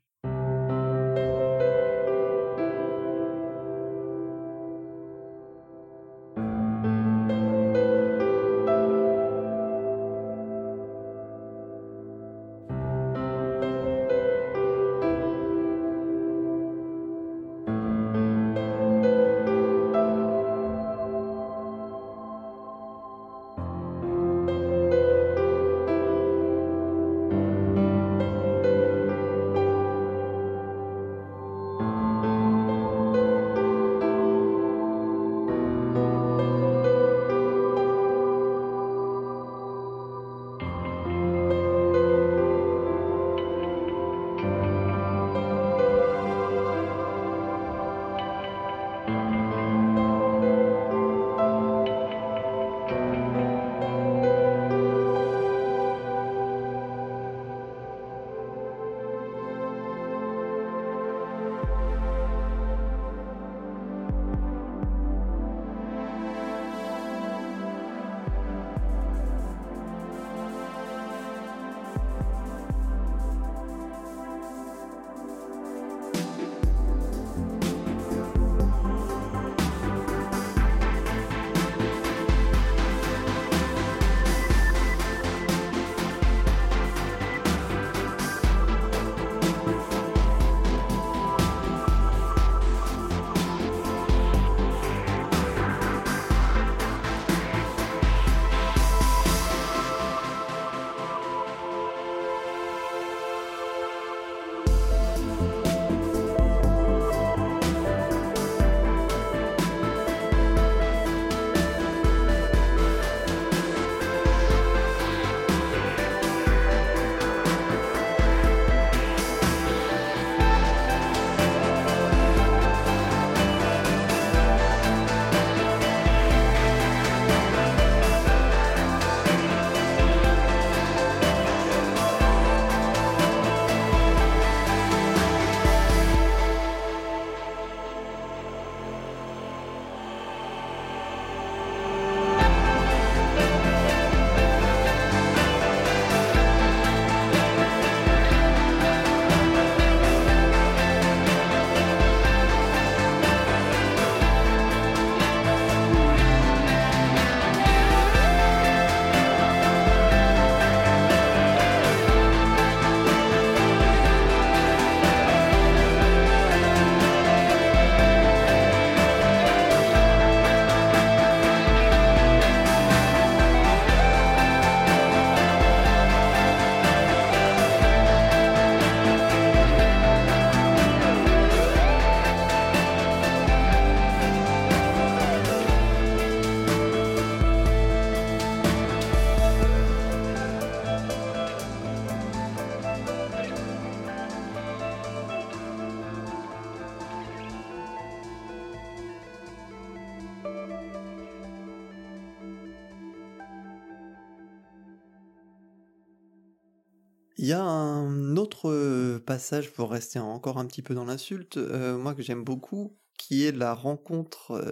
[209.21, 213.51] Passage pour rester encore un petit peu dans l'insulte, moi que j'aime beaucoup, qui est
[213.51, 214.63] la rencontre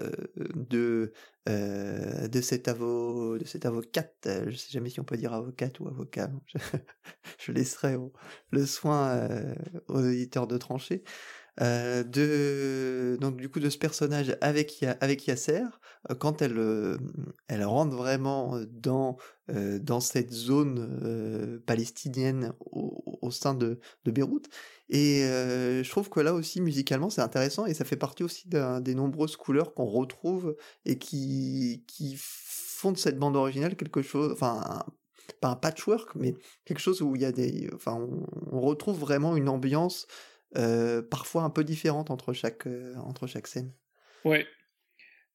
[0.56, 1.14] de
[1.46, 4.30] de cet avo de cette avocate.
[4.48, 6.30] Je sais jamais si on peut dire avocate ou avocat.
[7.40, 7.98] Je, laisserai
[8.52, 9.28] le soin
[9.88, 11.04] aux éditeurs de trancher.
[11.62, 15.68] Euh, de donc du coup de ce personnage avec avec Yasser euh,
[16.20, 16.98] quand elle euh,
[17.48, 19.18] elle rentre vraiment dans
[19.82, 24.48] dans cette zone palestinienne au, sein de, de Beyrouth
[24.90, 28.94] et je trouve que là aussi musicalement c'est intéressant et ça fait partie aussi des
[28.94, 34.84] nombreuses couleurs qu'on retrouve et qui qui font de cette bande originale quelque chose enfin
[35.42, 38.00] pas un patchwork mais quelque chose où il y a des enfin
[38.52, 40.06] on, retrouve vraiment une ambiance
[40.58, 43.72] euh, parfois un peu différente entre chaque, euh, entre chaque scène.
[44.26, 44.48] Ouais,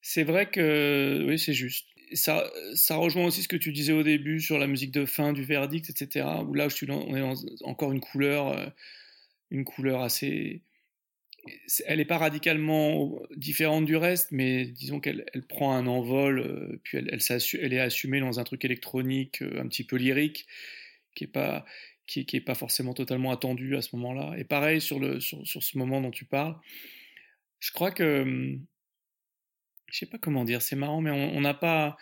[0.06, 1.88] c'est vrai que oui, c'est juste.
[2.12, 5.32] Ça, ça rejoint aussi ce que tu disais au début sur la musique de fin,
[5.32, 6.26] du verdict, etc.
[6.46, 8.66] Où là, je on est encore une couleur, euh,
[9.50, 10.60] une couleur assez.
[11.86, 16.98] Elle n'est pas radicalement différente du reste, mais disons qu'elle elle prend un envol, puis
[16.98, 20.46] elle, elle, est assumée dans un truc électronique un petit peu lyrique,
[21.14, 21.64] qui est pas
[22.06, 24.34] qui n'est pas forcément totalement attendu à ce moment-là.
[24.36, 26.56] Et pareil sur, le, sur, sur, ce moment dont tu parles.
[27.58, 28.58] Je crois que.
[29.86, 31.96] Je sais pas comment dire, c'est marrant, mais on n'a pas.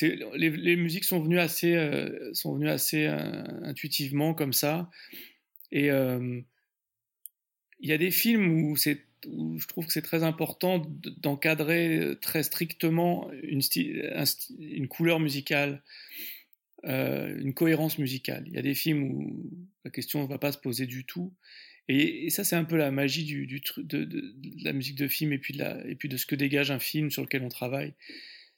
[0.00, 4.90] Les, les, musiques sont venues assez, euh, sont venues assez euh, intuitivement comme ça.
[5.72, 6.40] Et euh,
[7.80, 8.76] il y a des films où,
[9.26, 10.82] où je trouve que c'est très important
[11.18, 13.62] d'encadrer très strictement une,
[14.58, 15.82] une couleur musicale.
[16.86, 18.44] Euh, une cohérence musicale.
[18.46, 19.50] Il y a des films où
[19.84, 21.34] la question ne va pas se poser du tout.
[21.92, 26.16] Et, ça, c'est un peu la magie de, la musique de film et puis de,
[26.16, 27.94] ce que dégage un film sur lequel on travaille.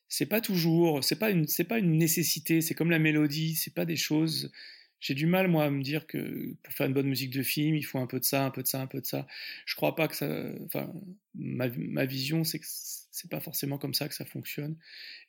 [0.08, 2.60] C'est pas toujours, c'est pas une, pas une nécessité.
[2.60, 3.54] C'est comme la mélodie.
[3.56, 4.52] C'est pas des choses.
[5.00, 7.74] J'ai du mal moi à me dire que pour faire une bonne musique de film,
[7.74, 9.26] il faut un peu de ça, un peu de ça, un peu de ça.
[9.64, 10.28] Je crois pas que ça.
[10.66, 10.92] Enfin,
[11.34, 14.76] ma, ma vision, c'est que c'est pas forcément comme ça que ça fonctionne.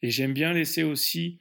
[0.01, 1.39] Et j'aime bien laisser aussi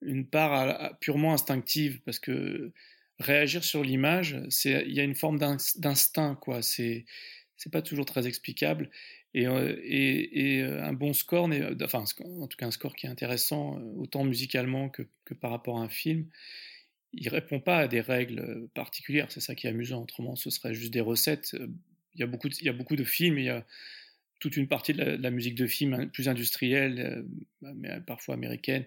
[0.00, 2.72] une part purement instinctive parce que
[3.18, 6.62] réagir sur l'image, c'est il y a une forme d'instinct quoi.
[6.62, 7.04] C'est
[7.72, 8.90] pas toujours très explicable
[9.36, 11.50] et, euh, euh, un bon score,
[11.82, 15.02] enfin en tout cas un score qui est intéressant euh, autant musicalement que,
[15.40, 16.26] par rapport à un film,
[17.12, 19.30] il répond pas à des règles particulières.
[19.30, 20.02] C'est ça qui est amusant.
[20.02, 21.54] Autrement, ce serait juste des recettes.
[22.14, 23.38] Il y a beaucoup de, films.
[23.38, 23.66] il y a
[24.40, 27.24] toute une partie de la, musique de film plus industrielle,
[27.60, 28.86] mais parfois américaine,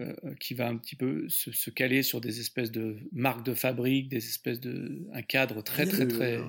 [0.00, 3.52] euh, qui va un petit peu se, se, caler sur des espèces de marques de
[3.52, 6.40] fabrique, des espèces de un cadre très très très.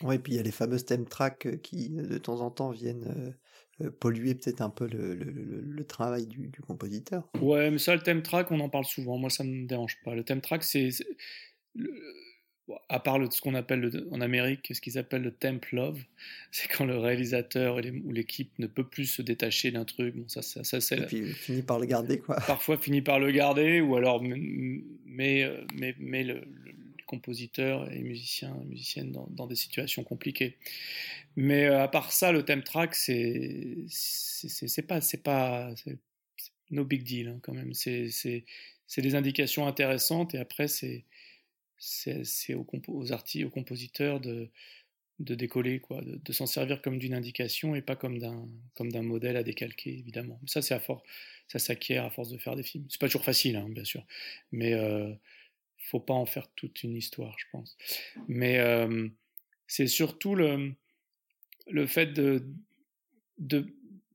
[0.00, 2.50] Oui, et puis il y a les fameuses theme tracks euh, qui de temps en
[2.50, 3.36] temps viennent
[3.80, 7.28] euh, polluer peut-être un peu le, le, le, travail du, du, compositeur.
[7.40, 9.16] Ouais, mais ça le theme track, on en parle souvent.
[9.16, 10.14] Moi, ça ne me dérange pas.
[10.14, 10.90] Le theme track, c'est
[12.88, 16.02] à part le, ce qu'on appelle le, en Amérique, ce qu'ils appellent le temp love,
[16.50, 20.14] c'est quand le réalisateur ou l'équipe ne peut plus se détacher d'un truc.
[20.16, 20.98] Bon, ça, ça, ça c'est.
[20.98, 22.36] Et puis finit par le garder, quoi.
[22.46, 26.72] Parfois finit par le garder, ou alors met, euh, met, met le, le,
[27.06, 30.56] compositeur et musicien, musicienne dans, dans, des situations compliquées.
[31.36, 35.74] Mais euh, à part ça, le theme track, c'est c'est pas c'est pas
[36.70, 37.74] no big deal hein, quand même.
[37.74, 41.04] C'est c'est des indications intéressantes et après c'est
[41.82, 44.48] c'est aux, artistes, aux compositeurs de,
[45.18, 49.02] de décoller, quoi, de, s'en servir comme d'une indication et pas comme d'un comme d'un
[49.02, 50.40] modèle à décalquer, évidemment.
[50.46, 51.02] Ça, c'est à force,
[51.48, 52.86] ça s'acquiert à force de faire des films.
[52.88, 54.06] C'est pas toujours facile, hein, bien sûr,
[54.52, 55.12] mais euh,
[55.78, 57.76] faut pas en faire toute une histoire, je pense.
[58.28, 59.08] Mais euh,
[59.66, 60.74] c'est surtout le
[61.68, 62.46] le fait de
[63.38, 63.66] de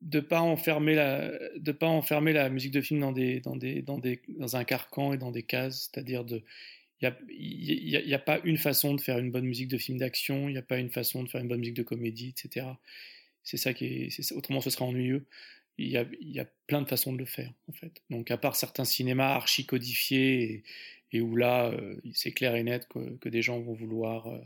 [0.01, 3.82] de pas enfermer la de pas enfermer la musique de film dans des dans des
[3.82, 6.43] dans des dans un carcan et dans des cases, c'est-à-dire de
[7.02, 9.98] il n'y a, y a, pas une façon de faire une bonne musique de film
[9.98, 12.66] d'action, il n'y a pas une façon de faire une bonne musique de comédie, etc.
[13.43, 15.26] C'est ça qui est, autrement ce serait ennuyeux.
[15.78, 18.02] Il y, a, il y a plein de façons de le faire, en fait.
[18.10, 20.64] Donc, à part certains cinémas archi codifiés et,
[21.12, 24.39] et où là, euh, c'est clair et net que, que, des gens vont vouloir euh,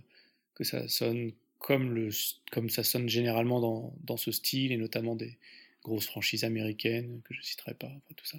[0.56, 2.10] que ça sonne comme, le,
[2.52, 5.38] comme ça sonne généralement dans, dans ce style et notamment des
[5.84, 8.38] grosses franchises américaines que je citerai pas, enfin, tout ça.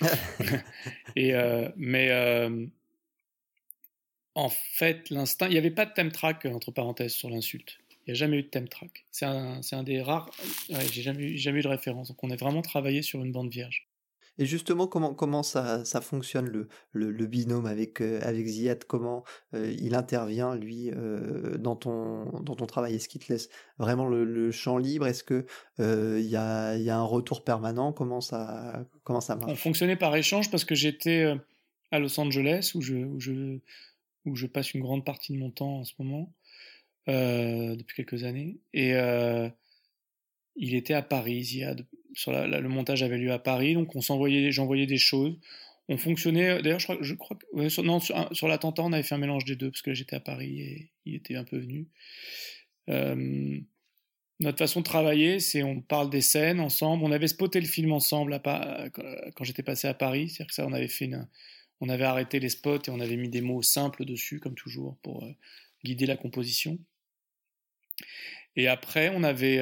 [1.16, 2.66] et, euh, mais, euh,
[4.34, 5.46] en fait, l'instinct.
[5.46, 7.78] Il n'y avait pas de thème track, entre parenthèses, sur l'insulte.
[8.06, 9.04] Il n'y a jamais eu de thème track.
[9.10, 10.30] C'est un, un, des rares.
[10.70, 12.08] Ouais, J'ai jamais, jamais eu de référence.
[12.08, 13.88] Donc, on a vraiment travaillé sur une bande vierge.
[14.38, 18.84] Et justement, comment, comment ça, ça fonctionne le, le, le binôme avec, euh, avec Ziad?
[18.84, 22.94] Comment euh, il intervient, lui, euh, dans, ton, dans ton travail?
[22.94, 25.06] Est-ce qu'il te laisse vraiment le, le champ libre?
[25.06, 25.44] Est-ce qu'il
[25.80, 27.92] euh, y, a, y a un retour permanent?
[27.92, 29.52] Comment ça, comment ça marche?
[29.52, 31.36] On fonctionnait par échange parce que j'étais euh,
[31.90, 33.58] à Los Angeles où je, où je
[34.24, 36.32] où je passe une grande partie de mon temps en ce moment.
[37.06, 38.58] depuis quelques années.
[38.72, 38.94] Et
[40.56, 41.62] il était à Paris.
[42.14, 45.38] Sur le montage avait lieu à Paris, donc on s'envoyait, j'envoyais des choses.
[45.88, 46.62] On fonctionnait.
[46.62, 49.70] D'ailleurs, je crois, que sur, non, sur, l'attentat, on avait fait un mélange des deux
[49.70, 51.88] parce que j'étais à Paris et il était un peu venu.
[54.40, 57.04] notre façon de travailler, c'est on parle des scènes ensemble.
[57.04, 58.88] On avait spoté le film ensemble à,
[59.34, 60.28] quand j'étais passé à Paris.
[60.28, 61.10] C'est-à-dire que ça, on avait fait
[61.82, 64.96] on avait arrêté les spots et on avait mis des mots simples dessus, comme toujours,
[65.02, 65.32] pour euh,
[65.84, 66.78] guider la composition.
[68.54, 69.60] Et après, on avait,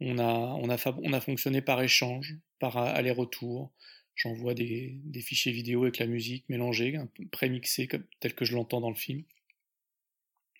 [0.00, 3.70] on a, on a, on a fonctionné par échange, par aller-retour.
[4.14, 6.98] J'envoie des, des, fichiers vidéo avec la musique mélangée,
[7.32, 7.88] pré-mixée
[8.20, 9.24] tel que je l'entends dans le film,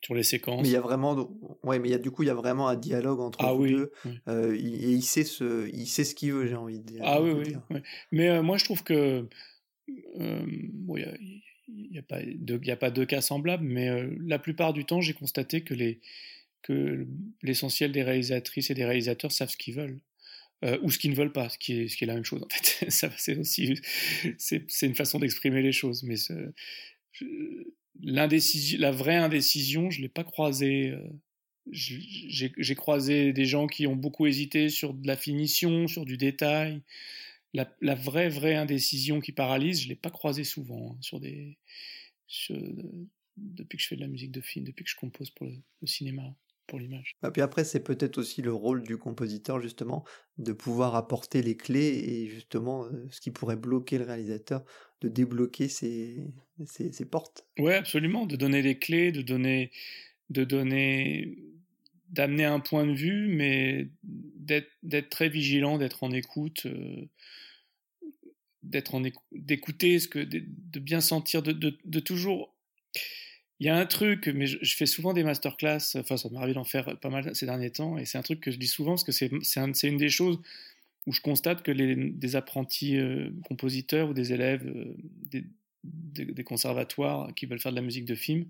[0.03, 0.63] sur les séquences.
[0.63, 1.31] Mais il y a vraiment,
[1.63, 3.55] ouais, mais il y a du coup, il y a vraiment un dialogue entre ah,
[3.55, 3.93] oui, deux,
[4.29, 7.03] euh, et il sait ce, il sait ce qu'il veut, j'ai envie de dire.
[7.05, 7.81] Ah oui, oui,
[8.13, 9.27] Mais euh, moi, je trouve que
[10.21, 10.47] euh,
[11.69, 13.89] il n'y a, pas de, a pas de cas semblables, mais
[14.21, 16.01] la plupart du temps, j'ai constaté que les
[16.63, 17.07] que
[17.43, 20.01] l'essentiel des réalisatrices et des réalisateurs savent ce qu'ils veulent.
[20.63, 22.25] Euh, ou ce qu'ils ne veulent pas, ce qui est, ce qui est la même
[22.25, 22.91] chose en fait.
[22.91, 23.81] Ça, c'est aussi,
[24.37, 26.17] c'est, une façon d'exprimer les choses, mais
[28.03, 30.91] l'indécision, la vraie indécision, je l'ai pas croisée.
[30.91, 31.09] Euh,
[31.73, 36.83] j'ai, croisé des gens qui ont beaucoup hésité sur de la finition, sur du détail.
[37.53, 41.59] La, la vraie, vraie indécision qui paralyse, je l'ai pas croisée souvent hein, sur des,
[43.37, 45.87] depuis que je fais de la musique de film, depuis que je compose pour le
[45.87, 46.35] cinéma
[46.79, 47.17] l'image.
[47.17, 50.05] Et bah, puis après, c'est peut-être aussi le rôle du compositeur, justement,
[50.39, 54.65] de pouvoir apporter les clés et justement ce qui pourrait bloquer le réalisateur,
[55.01, 56.25] de débloquer ses,
[56.67, 57.47] ses, portes.
[57.59, 59.71] Oui, absolument, de donner les clés, de donner,
[60.29, 61.39] de donner,
[62.11, 66.67] d'amener un point de vue, mais d'être très vigilant, d'être en écoute.
[68.63, 69.03] d'être en
[69.33, 72.55] d'écouter ce que de, bien sentir de, toujours
[73.59, 76.65] il y a un truc, mais je, fais souvent des masterclass, enfin ça m'arrive d'en
[76.65, 79.05] faire pas mal ces derniers temps, et c'est un truc que je dis souvent parce
[79.05, 80.41] que c'est une des choses
[81.07, 84.95] où je constate que les, des apprentis euh, compositeurs ou des élèves euh,
[85.85, 88.47] des, conservatoires qui veulent faire de la musique de film,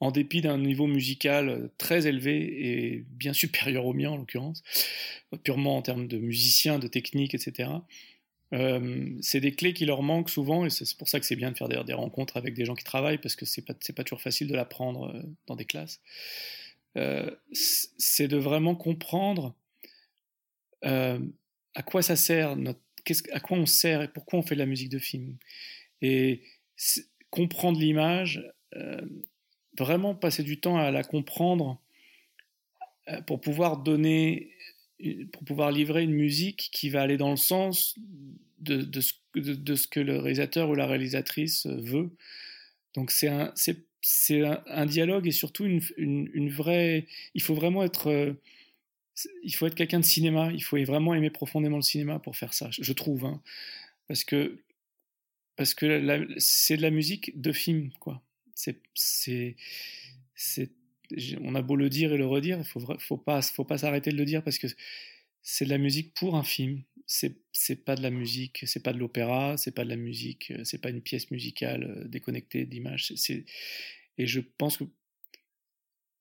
[0.00, 4.62] en dépit d'un niveau musical très élevé et bien supérieur au mien en l'occurrence,
[5.44, 7.70] purement en termes de musiciens, de technique, etc.,
[8.52, 11.52] euh, c'est des clés qui leur manquent souvent, et c'est pour ça que c'est bien
[11.52, 14.20] de faire des, rencontres avec des gens qui travaillent, parce que c'est pas, pas toujours
[14.20, 16.00] facile de l'apprendre euh, dans des classes.
[16.96, 19.54] Euh, c'est de vraiment comprendre
[20.82, 22.56] à quoi ça sert,
[23.32, 25.36] à quoi on sert et pourquoi on fait de la musique de film.
[26.00, 26.42] Et
[27.28, 28.42] comprendre l'image,
[29.78, 31.80] vraiment passer du temps à la comprendre
[33.26, 34.50] pour pouvoir donner
[35.32, 37.98] pour pouvoir livrer une musique qui va aller dans le sens
[38.58, 42.10] de, de, ce, que le réalisateur ou la réalisatrice veut.
[42.94, 43.52] Donc c'est un,
[44.30, 47.06] un, un, dialogue et surtout une, une, une, vraie...
[47.34, 48.08] Il faut vraiment être...
[48.08, 48.32] Euh,
[49.42, 52.54] il faut être quelqu'un de cinéma, il faut vraiment aimer profondément le cinéma pour faire
[52.54, 53.26] ça, je trouve.
[53.26, 53.42] Hein.
[54.08, 54.60] parce que,
[55.56, 58.22] parce que c'est de la musique de film, quoi.
[61.40, 64.24] On a beau le dire et le redire, il faut, faut pas, s'arrêter de le
[64.24, 64.66] dire parce que
[65.42, 66.82] c'est de la musique pour un film.
[67.06, 70.52] C'est, c'est pas de la musique, c'est pas de l'opéra, c'est pas de la musique,
[70.52, 73.12] euh, c'est pas une pièce musicale euh, déconnectée d'image.
[74.16, 74.84] Et je pense que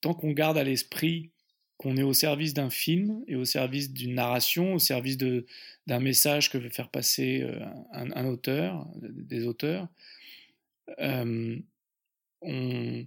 [0.02, 1.32] tant qu'on garde à l'esprit
[1.78, 6.50] qu'on est au service d'un film et au service d'une narration, au service d'un message
[6.50, 7.64] que veut faire passer euh,
[7.94, 9.88] un, auteur, des auteurs,
[12.42, 13.06] on,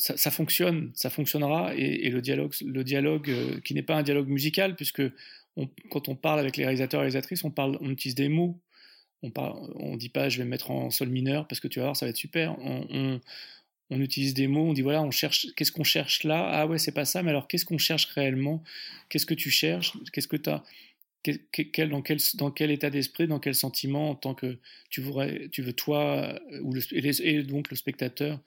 [0.00, 4.28] ça, fonctionne, ça fonctionnera, et, le dialogue, le dialogue euh, qui n'est pas un dialogue
[4.28, 5.02] musical, puisque
[5.90, 8.60] quand on parle avec les réalisateurs et réalisatrices, on, parle, on utilise des mots.
[9.22, 11.86] On ne dit pas je vais me mettre en sol mineur parce que tu vas
[11.86, 12.56] voir, ça va être super.
[12.58, 13.20] On,
[13.90, 16.48] utilise des mots, on dit voilà, on cherche, qu'est-ce qu'on cherche là?
[16.50, 18.62] Ah ouais, c'est pas ça, mais alors qu'est-ce qu'on cherche réellement?
[19.10, 19.92] Qu'est-ce que tu cherches?
[20.12, 20.62] Qu'est-ce que tu as
[21.24, 24.58] dans, quel, état d'esprit, dans quel sentiment, en tant que
[24.88, 26.80] tu, veux toi, ou le,
[27.24, 28.40] et donc le spectateur,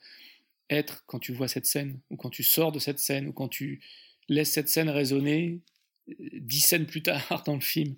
[0.70, 3.48] être quand tu vois cette scène, ou quand tu sors de cette scène, ou quand
[3.48, 3.80] tu
[4.28, 5.60] laisses cette scène résonner
[6.08, 7.96] euh, dix scènes plus tard dans le film.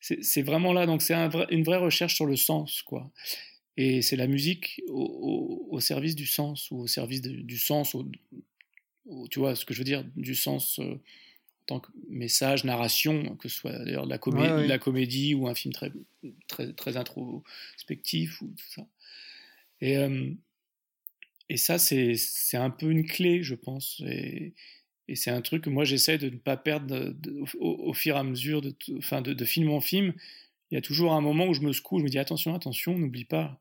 [0.00, 3.10] C'est vraiment là, donc c'est une vraie recherche sur le sens, quoi.
[3.76, 7.96] Et c'est la musique au, service du sens, ou au service du sens,
[9.30, 11.00] tu vois ce que je veux dire, du sens euh,
[11.66, 15.54] tant que message, narration, que ce soit d'ailleurs de la, comédie, la comédie ou un
[15.54, 15.92] film très,
[16.46, 18.86] très, très introspectif, ou tout ça.
[19.80, 20.30] Et, euh,
[21.48, 22.16] et ça, c'est
[22.54, 24.02] un peu une clé, je pense.
[24.06, 24.54] Et,
[25.08, 27.14] et c'est un truc que moi, j'essaie de ne pas perdre
[27.58, 30.14] au, fur et à mesure, de, enfin, de, film en film.
[30.70, 32.98] Il y a toujours un moment où je me secoue, je me dis attention, attention,
[32.98, 33.60] n'oublie pas,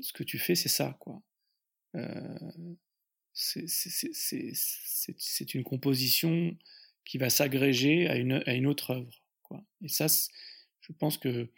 [0.00, 1.20] ce que tu fais, c'est ça, quoi.
[1.96, 2.38] Euh,
[3.32, 3.64] c'est
[5.54, 6.56] une composition
[7.04, 9.22] qui va s'agréger à une, à une autre œuvre.
[9.42, 9.62] Quoi.
[9.82, 11.48] Et ça, je pense que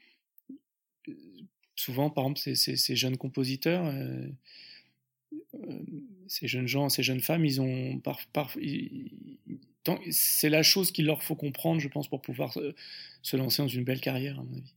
[1.74, 4.26] souvent, par exemple, ces, ces, jeunes compositeurs, euh,
[5.54, 5.82] euh,
[6.26, 8.56] ces jeunes gens, ces jeunes femmes, ils ont par, par
[10.10, 12.58] c'est la chose qu'il leur faut comprendre, je pense, pour pouvoir
[13.22, 14.72] se lancer dans une belle carrière, à mon avis.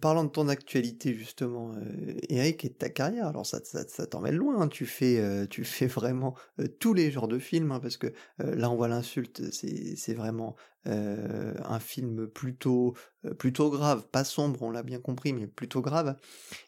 [0.00, 4.34] Parlant de ton actualité justement, euh, Eric, et de ta carrière, alors ça, ça, t'emmène
[4.34, 4.68] loin, hein.
[4.68, 8.08] tu, fais, euh, tu fais vraiment euh, tous les genres de films, hein, parce que
[8.38, 12.94] là on voit l'insulte, c'est vraiment un film plutôt,
[13.38, 16.16] plutôt grave, pas sombre, on l'a bien compris, mais plutôt grave.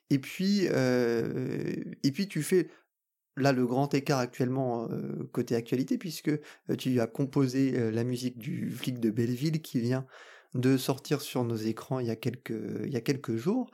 [0.09, 2.71] Et puis, et puis tu fais
[3.37, 4.89] là le grand écart actuellement
[5.33, 6.31] côté actualité, puisque
[6.79, 10.07] tu as composé la musique du flic de Belleville qui vient
[10.57, 12.55] de sortir sur nos écrans il y a quelques,
[12.85, 13.71] il y a quelques jours.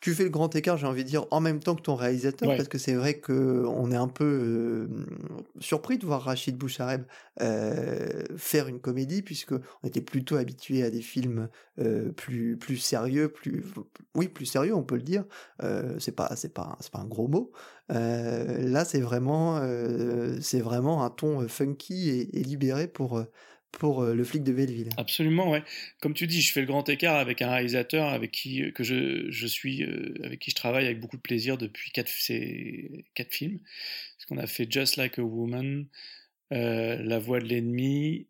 [0.00, 2.48] Tu fais le grand écart, j'ai envie de dire, en même temps que ton réalisateur,
[2.56, 4.88] parce que c'est vrai qu'on est un peu euh,
[5.58, 7.02] surpris de voir Rachid Bouchareb
[7.42, 12.78] euh, faire une comédie, puisque on était plutôt habitué à des films euh, plus plus
[12.78, 13.62] sérieux, plus
[14.14, 15.26] oui plus sérieux, on peut le dire.
[15.98, 17.52] c'est pas c'est pas c'est pas un gros mot.
[17.90, 19.60] là, c'est vraiment
[20.40, 23.22] c'est vraiment un ton funky et libéré pour
[23.72, 24.90] pour euh, le flic de Belleville.
[24.96, 25.62] Absolument, ouais.
[26.00, 28.84] Comme tu dis, je fais le grand écart avec un réalisateur avec qui euh, que
[28.84, 33.04] je, je suis, euh, avec qui je travaille avec beaucoup de plaisir depuis quatre, ces
[33.14, 33.58] quatre films.
[34.16, 35.86] Parce qu'on a fait Just Like a Woman,
[36.50, 38.26] La Voix de l'ennemi,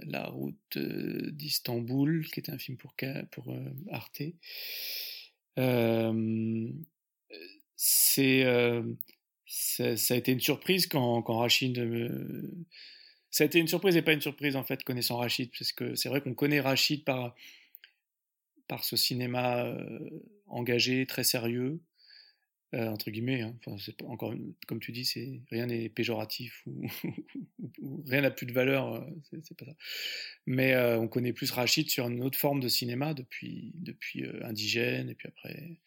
[0.00, 2.94] La Route d'Istanbul, qui était un film pour
[3.30, 3.54] pour
[3.90, 4.22] Arte.
[7.76, 8.44] c'est
[9.54, 12.50] ça, a été une surprise quand, Rachid me...
[13.30, 15.94] Ça a été une surprise et pas une surprise en fait connaissant Rachid, parce que
[15.94, 17.34] c'est vrai qu'on connaît Rachid par,
[18.68, 19.98] par ce cinéma euh,
[20.46, 21.80] engagé, très sérieux,
[22.74, 23.42] euh, entre guillemets.
[23.42, 23.56] Hein.
[24.06, 24.34] Encore
[24.66, 26.62] comme tu dis, rien n'est péjoratif
[27.80, 28.94] ou, rien n'a plus de valeur.
[28.94, 29.74] Euh, c'est pas ça.
[30.46, 35.14] Mais on connaît plus Rachid sur une autre forme de cinéma depuis depuis indigène et
[35.14, 35.78] puis après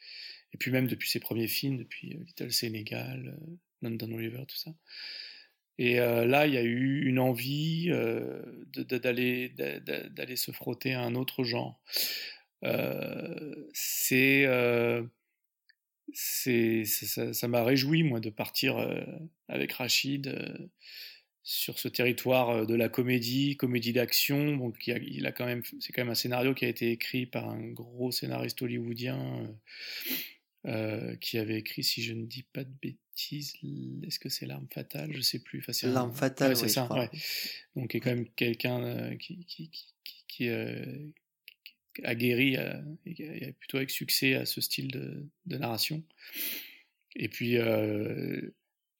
[0.53, 4.57] et puis même depuis ses premiers films, depuis euh, Little Sénégal, euh, London River, tout
[4.57, 4.71] ça.
[5.77, 7.91] Et euh, là, il y a eu une envie
[8.75, 11.79] d'aller d'aller se frotter à un autre genre.
[13.73, 14.47] c'est
[16.13, 18.77] c'est ça m'a réjoui moi de partir
[19.47, 20.35] avec Rachid
[21.43, 24.73] sur ce territoire de la comédie, comédie d'action.
[24.87, 27.47] Il, il a, quand même, c'est quand même un scénario qui a été écrit par
[27.47, 29.47] un gros scénariste hollywoodien
[30.65, 33.53] euh, qui avait écrit, si je ne dis pas de bêtises,
[34.03, 35.13] est-ce que c'est l'arme fatale?
[35.13, 35.59] Je sais plus.
[35.59, 36.91] Enfin, l'arme fatale, c'est ça.
[36.91, 37.09] Ouais.
[37.75, 41.07] Donc, il est quand même quelqu'un euh, qui, qui, qui, qui euh,
[42.03, 42.57] a guéri
[43.05, 46.03] et plutôt avec succès à ce style de, de narration.
[47.15, 47.57] Et puis,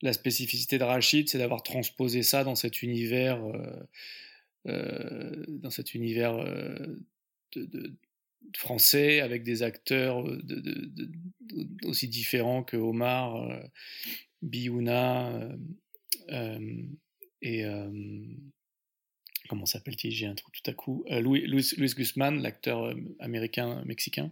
[0.02, 3.40] la spécificité de Rachid, c'est d'avoir transposé ça dans cet univers,
[4.66, 6.38] dans cet univers
[7.54, 7.94] de, de
[8.56, 10.40] français avec des acteurs euh,
[11.84, 13.60] aussi différents que Omar, euh,
[14.42, 15.50] Biouna
[16.30, 16.84] euh,
[17.42, 17.64] et
[19.48, 21.06] comment s'appelle-t-il J'ai un trou tout à coup.
[21.10, 21.46] Louis,
[21.96, 24.32] Guzman, l'acteur américain-mexicain.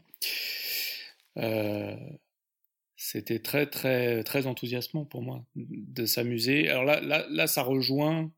[2.97, 6.67] C'était très très très enthousiasmant pour moi de s'amuser.
[6.69, 6.99] Alors là,
[7.29, 8.31] là, ça rejoint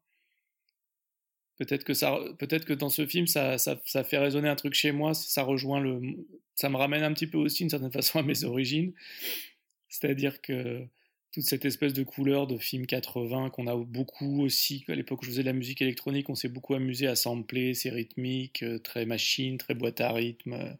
[1.57, 4.73] Peut-être que ça, peut-être que dans ce film, ça, ça, ça, fait résonner un truc
[4.73, 5.13] chez moi.
[5.13, 6.01] Ça rejoint le,
[6.55, 8.93] ça me ramène un petit peu aussi, d'une certaine façon, à mes origines.
[9.89, 10.87] C'est-à-dire que
[11.37, 14.83] toute cette espèce de couleur de film 80 qu'on a beaucoup aussi.
[14.87, 17.73] À l'époque où je faisais de la musique électronique, on s'est beaucoup amusé à sampler
[17.73, 20.73] ces rythmiques, euh, très machine, très boîte à rythme, euh,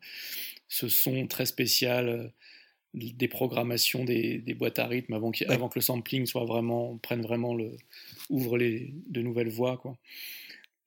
[0.68, 2.28] ce son très spécial euh,
[2.94, 7.22] des programmations des, des, boîtes à rythme avant, avant que le sampling soit vraiment prenne
[7.22, 7.78] vraiment le
[8.30, 9.96] ouvre les de nouvelles voies quoi.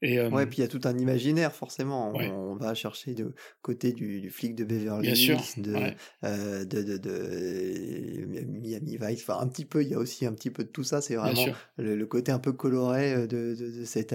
[0.03, 2.13] Et, ouais, puis il y a tout un imaginaire, forcément.
[2.15, 5.77] On, va chercher de côté du, flic de Beverly Hills, de,
[6.25, 9.23] euh, de, de, de, Miami Vice.
[9.23, 11.01] Enfin, un petit peu, il y a aussi un petit peu de tout ça.
[11.01, 11.47] C'est vraiment
[11.77, 14.15] le, côté un peu coloré de, de, cette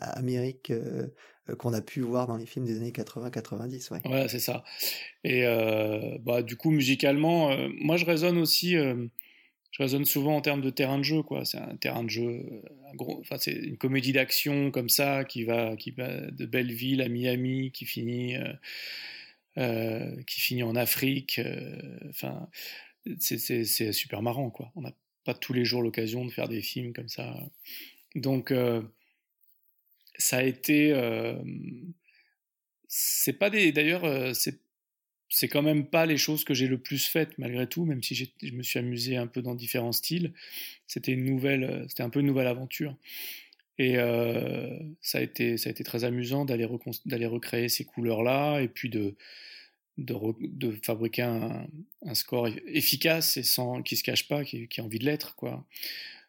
[0.00, 0.72] Amérique
[1.58, 3.92] qu'on a pu voir dans les films des années 80-90.
[3.92, 4.64] Ouais, ouais c'est ça.
[5.22, 5.44] Et
[6.24, 8.76] bah, du coup, musicalement, moi je raisonne aussi
[9.72, 11.44] je raisonne souvent en termes de terrain de jeu, quoi.
[11.44, 12.60] C'est un terrain de jeu, euh,
[12.94, 17.08] gros, enfin c'est une comédie d'action comme ça qui va, qui va de Belleville à
[17.08, 18.52] Miami, qui finit, euh,
[19.58, 21.40] euh, qui finit en Afrique.
[23.20, 24.72] C'est super marrant, quoi.
[24.76, 24.92] On n'a
[25.24, 27.36] pas tous les jours l'occasion de faire des films comme ça.
[28.14, 28.52] Donc,
[30.18, 30.94] ça a été,
[32.88, 34.65] c'est pas des, d'ailleurs, c'est
[35.28, 38.14] c'est quand même pas les choses que j'ai le plus faites malgré tout, même si
[38.14, 40.32] je me suis amusé un peu dans différents styles.
[40.86, 42.96] C'était une nouvelle, c'était un peu une nouvelle aventure.
[43.78, 46.66] Et euh, ça, a été, ça a été très amusant d'aller,
[47.04, 49.14] d'aller recréer ces couleurs-là et puis de,
[49.98, 51.66] de, fabriquer un,
[52.02, 55.34] un, score efficace et sans, qui se cache pas, qui, qui a envie de l'être,
[55.36, 55.66] quoi.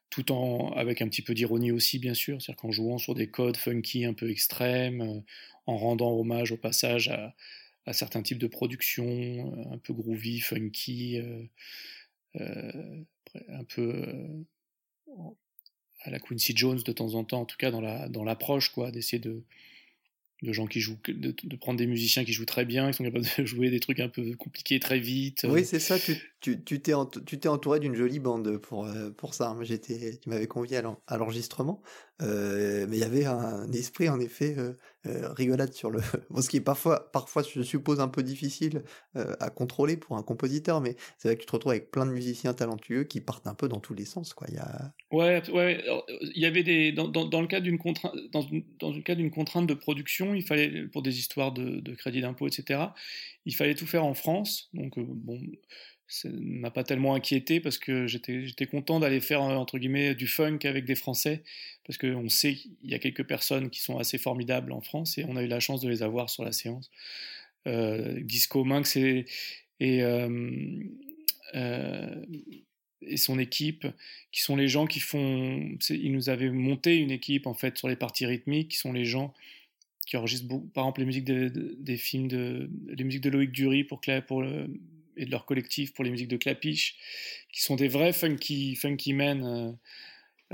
[0.09, 3.29] Tout en, avec un petit peu d'ironie aussi, bien sûr, c'est-à-dire qu'en jouant sur des
[3.29, 5.19] codes funky un peu extrêmes, euh,
[5.65, 7.35] en rendant hommage au passage à,
[7.87, 11.43] à certains types de production, euh, un peu groovy, funky, euh,
[12.35, 13.03] euh,
[13.47, 14.05] un peu
[16.03, 18.69] à la Quincy Jones de temps en temps, en tout cas dans la dans l'approche
[18.69, 19.43] quoi, d'essayer de
[20.43, 23.25] de gens qui jouent, de, prendre des musiciens qui jouent très bien, qui sont capables
[23.37, 25.47] de jouer des trucs un peu compliqués très vite.
[25.49, 25.97] Oui, c'est ça.
[26.39, 29.55] Tu tu t'es entouré d'une jolie bande pour pour ça.
[29.61, 31.81] J'étais, tu m'avais convié à l'enregistrement,
[32.21, 34.73] euh, mais il y avait un esprit en effet euh,
[35.05, 35.99] euh, rigolade sur le.
[36.41, 38.83] Ce qui est parfois parfois je suppose un peu difficile
[39.15, 42.05] euh, à contrôler pour un compositeur, mais c'est vrai que tu te retrouves avec plein
[42.07, 44.47] de musiciens talentueux qui partent un peu dans tous les sens, quoi.
[44.49, 44.93] Il y a.
[45.11, 45.83] Ouais, ouais.
[46.21, 48.43] Il y avait des dans dans, dans le cas d'une contrainte dans
[48.79, 52.21] dans le cas d'une contrainte de production, il fallait pour des histoires de, de crédit
[52.21, 52.81] d'impôt, etc.
[53.45, 55.39] Il fallait tout faire en France, donc bon
[56.07, 60.59] ça m'a pas tellement inquiété parce que j'étais content d'aller faire entre guillemets du funk
[60.63, 61.43] avec des Français
[61.85, 65.25] parce qu'on sait qu'il y a quelques personnes qui sont assez formidables en France et
[65.27, 66.89] on a eu la chance de les avoir sur la séance.
[67.67, 69.25] Euh, Disco Minx et
[69.81, 70.83] euh,
[71.55, 72.25] euh,
[73.01, 73.85] et son équipe,
[74.31, 75.77] qui sont les gens qui font.
[75.89, 79.05] Ils nous avaient monté une équipe en fait sur les parties rythmiques, qui sont les
[79.05, 79.33] gens
[80.05, 83.83] qui enregistrent par exemple les musiques de, des films de les musiques de Loïc Dury
[83.83, 84.67] pour pour le,
[85.17, 86.95] et de leur collectif pour les musiques de Clapiche,
[87.51, 89.71] qui sont des vrais funky, funky men euh,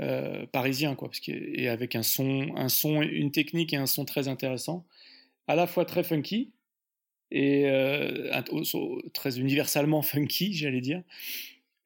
[0.00, 3.86] euh, parisiens, quoi, parce que, et avec un son, un son, une technique et un
[3.86, 4.86] son très intéressant,
[5.46, 6.52] à la fois très funky
[7.30, 8.30] et euh,
[9.12, 11.02] très universellement funky, j'allais dire.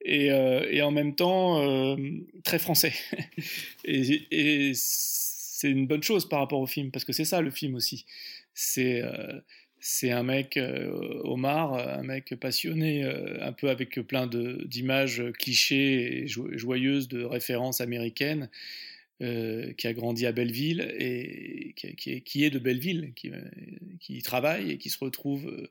[0.05, 1.97] Et, et, en même temps
[2.45, 2.93] très français.
[3.85, 7.74] et, c'est une bonne chose par rapport au film, parce que c'est ça le film
[7.74, 8.07] aussi.
[8.55, 9.03] C'est
[9.81, 16.24] c'est un mec, euh, Omar, un mec passionné, euh, un peu avec plein d'images clichés
[16.24, 18.51] et joyeuses de références américaines,
[19.20, 23.31] euh, qui a grandi à Belleville et qui, est, de Belleville, qui,
[24.01, 25.68] qui, travaille et qui se retrouve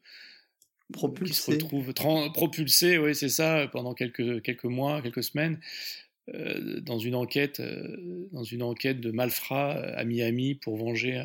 [0.92, 1.94] propulsé, qui se retrouve
[2.34, 5.60] propulsé, oui c'est ça, pendant quelques, quelques mois, quelques semaines.
[6.82, 7.62] dans une enquête,
[8.32, 11.22] dans une enquête de malfrats à Miami pour venger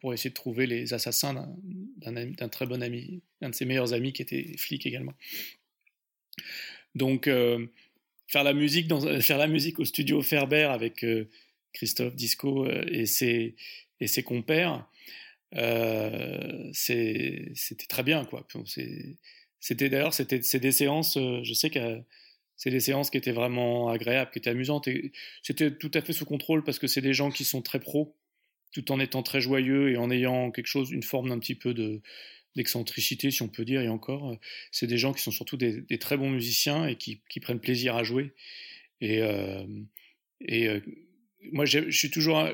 [0.00, 1.56] pour, essayer de trouver les assassins
[1.96, 5.14] d'un très bon ami, un de ses meilleurs amis qui était flic également.
[6.94, 7.66] Donc, euh,
[8.26, 11.28] faire, la musique dans, faire la musique au studio Ferber avec euh,
[11.72, 13.54] Christophe Disco euh, et, ses,
[14.00, 14.88] et ses compères,
[16.72, 17.52] c'était
[17.88, 18.24] très bien.
[18.24, 18.46] quoi.
[19.60, 22.02] C'était d'ailleurs, c'est des séances, je sais que
[22.56, 24.88] c'est des séances qui étaient vraiment agréables, qui étaient amusantes.
[25.42, 28.16] C'était tout à fait sous contrôle parce que c'est des gens qui sont très pros
[28.82, 31.72] tout en étant très joyeux et en ayant quelque chose, une forme d'un petit peu
[31.72, 32.02] de
[32.56, 34.36] d'excentricité, si on peut dire, et encore, euh,
[34.70, 38.02] c'est des gens qui sont surtout des, très bons musiciens et qui, prennent plaisir à
[38.02, 38.32] jouer.
[39.02, 39.62] Et, euh,
[40.50, 40.80] euh,
[41.52, 42.48] moi, je suis toujours,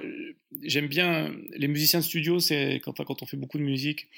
[0.63, 2.41] j'aime bien les musiciens de studio.
[2.41, 4.09] C'est quand, quand on fait beaucoup de musique,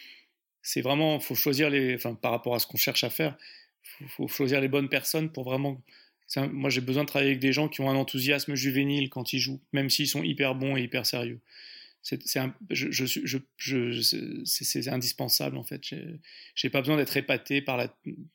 [0.62, 3.36] c'est vraiment, faut choisir les, enfin, par rapport à ce qu'on cherche à faire,
[3.82, 5.82] faut, faut choisir les bonnes personnes pour vraiment.
[6.50, 9.38] moi, j'ai besoin de travailler avec des gens qui ont un enthousiasme juvénile quand ils
[9.38, 11.40] jouent, même s'ils sont hyper bons et hyper sérieux
[12.04, 12.38] c'est
[14.88, 15.80] indispensable en fait.
[16.54, 17.88] J'ai pas besoin d'être épaté par,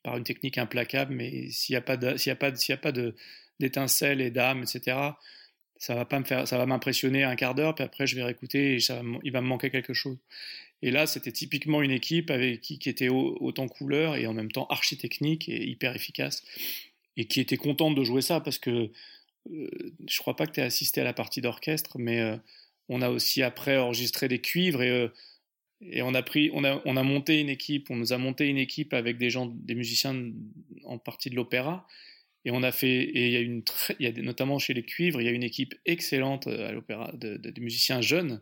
[0.04, 2.92] par une technique implacable, mais s'il n'y a pas pas
[3.60, 4.98] d'étincelles et d'âme, etc.
[5.78, 9.42] Ça va m'impressionner un quart d'heure, puis après je vais réécouter et ça, il va
[9.42, 10.18] me manquer quelque chose.
[10.82, 14.52] Et là, c'était typiquement une équipe avec qui, qui était autant couleur et en même
[14.52, 16.44] temps archi technique et hyper efficace,
[17.18, 18.90] et qui était contente de jouer ça parce que
[19.52, 19.70] euh,
[20.08, 22.38] je crois pas que tu aies assisté à la partie d'orchestre, mais euh,
[22.90, 25.10] on a aussi après enregistré des cuivres et, euh,
[26.02, 28.58] on a pris, on a, on a monté une équipe, on nous a monté une
[28.58, 30.34] équipe avec des gens, des musiciens
[30.84, 31.88] en partie de l'opéra.
[32.44, 33.64] Et on a fait, et il y a une,
[34.00, 36.72] il y a notamment chez les cuivres, il y a une équipe excellente euh, à
[36.74, 38.42] l'opéra de, musiciens jeunes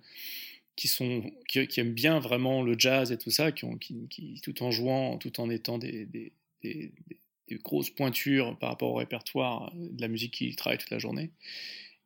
[0.75, 4.63] qui sont, qui, aiment bien vraiment le jazz et tout ça, qui, ont, qui, tout
[4.63, 6.31] en jouant, tout en étant des, des,
[6.61, 11.31] des grosses pointures par rapport au répertoire de la musique qu'ils travaillent toute la journée.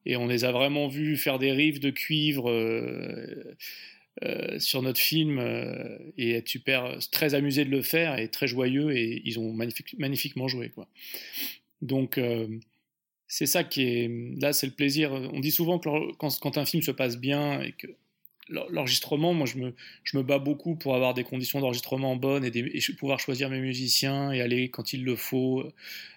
[0.05, 3.55] Et on les a vraiment vus faire des riffs de cuivre euh,
[4.23, 8.47] euh, sur notre film euh, et être super, très amusés de le faire et très
[8.47, 10.69] joyeux et ils ont magnifiquement joué.
[10.69, 10.87] Quoi.
[11.81, 12.19] Donc
[13.27, 14.11] c'est ça qui est.
[14.39, 15.13] Là, c'est le plaisir.
[15.13, 17.87] On dit souvent que quand, un film se passe bien et que
[18.49, 19.73] l'enregistrement, moi je me,
[20.03, 23.61] je me bats beaucoup pour avoir des conditions d'enregistrement bonnes et, et, pouvoir choisir mes
[23.61, 25.63] musiciens et aller quand il le faut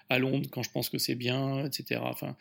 [0.09, 2.01] à Londres quand je pense que c'est bien, etc.
[2.03, 2.35] Enfin,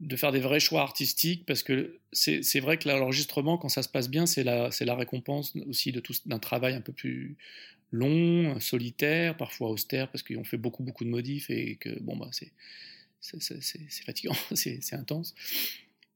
[0.00, 3.88] de faire des vrais choix artistiques parce que c'est vrai que l'enregistrement, quand ça se
[3.88, 5.94] passe bien, c'est la, la récompense aussi
[6.26, 7.36] d'un travail un peu plus
[7.90, 12.16] long, solitaire, parfois austère parce qu'ils ont fait beaucoup, beaucoup de modifs et que bon,
[12.16, 12.52] bah, c'est
[14.04, 15.34] fatigant, c'est intense.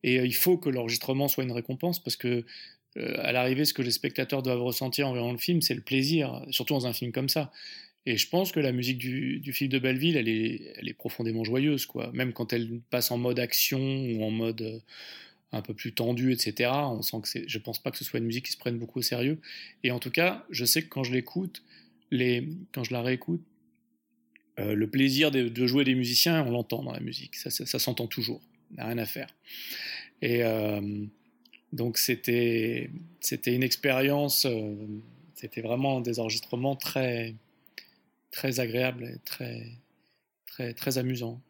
[0.03, 2.45] Et euh, il faut que l'enregistrement soit une récompense parce que
[2.97, 5.81] euh, à l'arrivée, ce que les spectateurs doivent ressentir en voyant le film, c'est le
[5.81, 7.53] plaisir, surtout dans un film comme ça.
[8.09, 12.11] Et je pense que la musique du, film de Belleville, elle est, profondément joyeuse, quoi.
[12.15, 14.79] Même quand elle passe en mode action ou en mode euh,
[15.53, 16.71] un peu plus tendu, etc.
[16.73, 17.47] On sent que.
[17.47, 19.39] Je pense pas que ce soit une musique qui se prenne beaucoup au sérieux.
[19.85, 21.63] Et en tout cas, je sais que quand je l'écoute,
[22.11, 23.43] les, quand je la réécoute,
[24.59, 27.37] euh, le plaisir de, jouer des musiciens, on l'entend dans la musique.
[27.37, 28.41] Ça, ça, s'entend toujours.
[28.75, 29.29] n'a rien à faire.
[30.23, 30.81] Et euh,
[31.75, 32.89] donc c'était,
[33.21, 34.47] c'était une expérience.
[35.35, 37.35] c'était vraiment des enregistrements très
[38.31, 39.67] très agréable et très,
[40.47, 41.41] très, très amusant.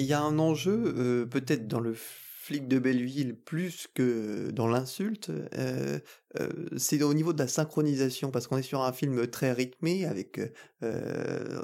[0.00, 1.94] Il y a un enjeu peut-être dans le
[2.50, 6.00] flic de Belleville plus que dans l'insulte, euh,
[6.40, 10.04] euh, c'est au niveau de la synchronisation, parce qu'on est sur un film très rythmé,
[10.04, 10.40] avec,
[10.82, 11.62] euh,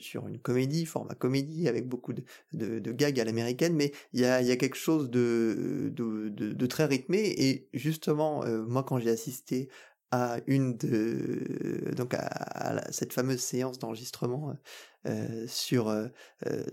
[0.00, 4.56] sur une comédie, format comédie, avec beaucoup de, gags à l'américaine, mais il y a,
[4.56, 9.70] quelque chose de, très rythmé, et justement, moi quand j'ai assisté
[10.12, 14.54] à une de donc à, cette fameuse séance d'enregistrement
[15.48, 15.92] sur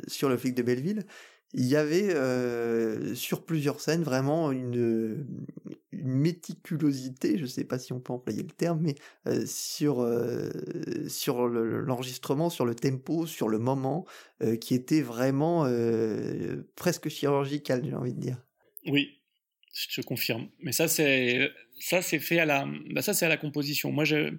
[0.07, 1.05] sur le flic de Belleville
[1.53, 5.25] il y avait euh, sur plusieurs scènes vraiment une,
[5.91, 8.95] méticulosité, je sais pas si on peut employer le terme, mais
[9.27, 10.49] euh, sur, euh,
[11.09, 14.05] sur l'enregistrement, sur le tempo, sur le moment,
[14.61, 15.65] qui était vraiment
[16.75, 18.37] presque chirurgical, j'ai envie de dire.
[18.85, 19.19] Oui,
[19.73, 20.47] je te confirme.
[20.59, 23.91] Mais ça, c'est ça, c'est fait à la, bah, ça, c'est à la composition.
[23.91, 24.33] Moi, je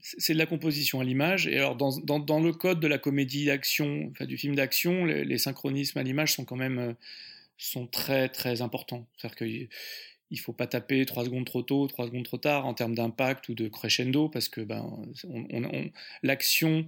[0.00, 1.46] c'est de la composition à l'image.
[1.46, 5.98] Et alors, dans, le code de la comédie d'action, enfin, du film d'action, les, synchronismes
[5.98, 6.92] à l'image sont quand même euh,
[7.56, 9.06] sont très, très importants.
[9.16, 9.68] C'est-à-dire qu'il
[10.30, 13.48] ne faut pas taper trois secondes trop tôt, trois secondes trop tard en termes d'impact
[13.48, 14.84] ou de crescendo, parce que ben,
[15.28, 15.90] on, on,
[16.22, 16.86] l'action,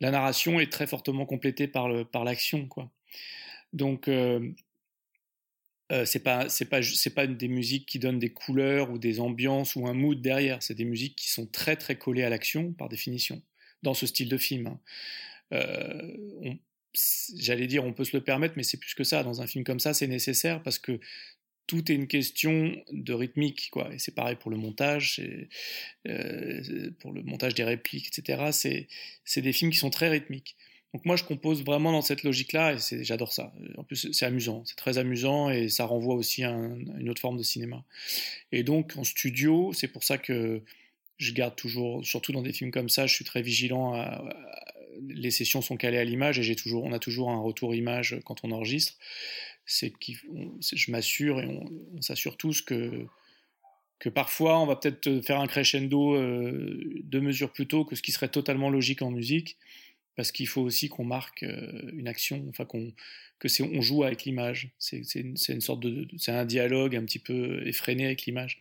[0.00, 2.68] la narration est très fortement complétée par, le, par l'action.
[3.72, 4.50] Donc, euh,
[5.90, 9.20] euh, c'est pas c'est pas c'est pas des musiques qui donnent des couleurs ou des
[9.20, 10.62] ambiances ou un mood derrière.
[10.62, 13.42] C'est des musiques qui sont très très collées à l'action par définition
[13.82, 14.66] dans ce style de film.
[14.68, 14.80] Hein.
[15.52, 16.16] Euh,
[17.34, 19.22] j'allais dire on peut se le permettre, mais c'est plus que ça.
[19.22, 21.00] Dans un film comme ça, c'est nécessaire parce que
[21.66, 23.92] tout est une question de rythmique, quoi.
[23.94, 25.20] Et c'est pareil pour le montage,
[26.08, 28.88] euh, pour le montage des répliques, etc.
[29.24, 30.56] C'est des films qui sont très rythmiques.
[30.92, 33.52] Donc moi, je compose vraiment dans cette logique-là et j'adore ça.
[33.78, 37.38] En plus, c'est amusant, c'est très amusant et ça renvoie aussi à, une autre forme
[37.38, 37.82] de cinéma.
[38.52, 40.62] Et donc en studio, c'est pour ça que
[41.16, 44.04] je garde toujours, surtout dans des films comme ça, je suis très vigilant.
[45.08, 48.18] Les sessions sont calées à l'image et j'ai toujours, on a toujours un retour image
[48.26, 48.98] quand on enregistre.
[49.66, 53.06] Je m'assure et on, s'assure tous que
[53.98, 58.02] que parfois on va peut-être faire un crescendo euh, deux mesures plus tôt que ce
[58.02, 59.56] qui serait totalement logique en musique
[60.16, 62.92] parce qu'il faut aussi qu'on marque euh, une action, enfin qu'on
[63.38, 64.70] que c'est on joue avec l'image.
[64.78, 68.60] C'est une, sorte de, c'est un dialogue un petit peu effréné avec l'image.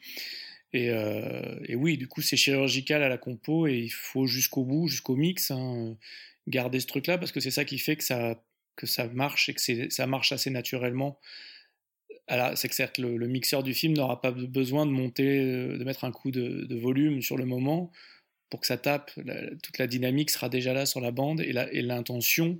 [0.73, 4.63] Et, euh, et, oui, du coup, c'est chirurgical à la compo et il faut jusqu'au
[4.63, 5.97] bout, jusqu'au mix, hein,
[6.47, 8.41] garder ce truc-là parce que c'est ça qui fait que ça
[8.77, 11.19] que ça marche et que ça marche assez naturellement.
[12.55, 16.05] C'est que certes, le, mixeur du film n'aura pas besoin de monter, euh, de mettre
[16.05, 17.91] un coup de volume sur le moment
[18.51, 19.11] pour que ça tape,
[19.63, 22.59] toute la dynamique sera déjà là sur la bande et l'intention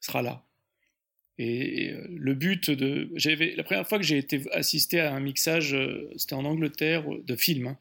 [0.00, 0.44] sera là.
[1.38, 3.08] Et, euh, le but de.
[3.56, 7.22] La première fois que j'ai été assisté à un mixage, euh, c'était en Angleterre, euh,
[7.24, 7.68] de film.
[7.68, 7.78] Hein.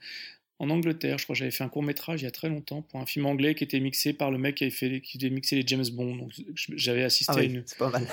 [0.59, 2.81] En Angleterre, je crois que j'avais fait un court métrage il y a très longtemps
[2.81, 5.33] pour un film anglais qui était mixé par le mec qui avait, fait, qui avait
[5.33, 6.15] mixé les James Bond.
[6.15, 7.63] Donc j'avais assisté ah à une.
[7.65, 8.07] C'est pas mal.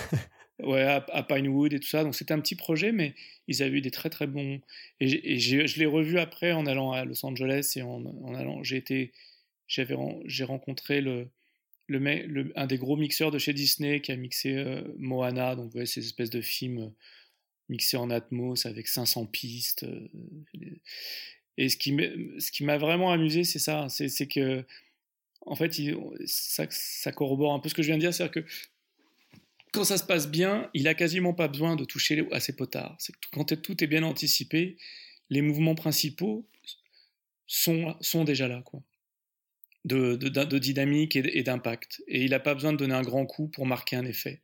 [0.63, 2.05] Ouais, à, Pinewood et tout ça.
[2.05, 3.15] Donc c'était un petit projet, mais
[3.49, 4.61] ils avaient eu des très très bons.
[5.01, 8.63] Et, je l'ai revu après en allant à Los Angeles et en, allant.
[8.63, 9.13] J'ai été,
[9.67, 11.29] j'ai rencontré le,
[12.57, 16.05] un des gros mixeurs de chez Disney qui a mixé euh, Moana, donc ouais, ces
[16.05, 16.91] espèces de films euh,
[17.69, 19.85] mixés en Atmos avec 500 pistes.
[19.85, 20.09] Euh,
[21.57, 24.65] et ce qui, m'a vraiment amusé, c'est ça, c'est que
[25.47, 25.73] en fait,
[26.25, 28.51] ça, ça corrobore un peu ce que je viens de dire, c'est-à-dire que
[29.75, 32.97] quand ça se passe bien, il a quasiment pas besoin de toucher à ses potards.
[32.99, 34.77] C'est quand tout est bien anticipé,
[35.31, 36.47] les mouvements principaux
[37.47, 38.83] sont, sont déjà là, quoi.
[39.85, 42.03] De, de, dynamique et d'impact.
[42.09, 44.41] Et il n'a pas besoin de donner un grand coup pour marquer un effet.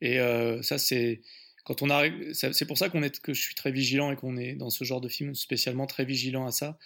[0.00, 1.20] Et euh, ça, c'est
[1.64, 4.70] quand on arrive, c'est pour ça que je suis très vigilant et qu'on est dans
[4.70, 6.78] ce genre de film spécialement très vigilant à ça.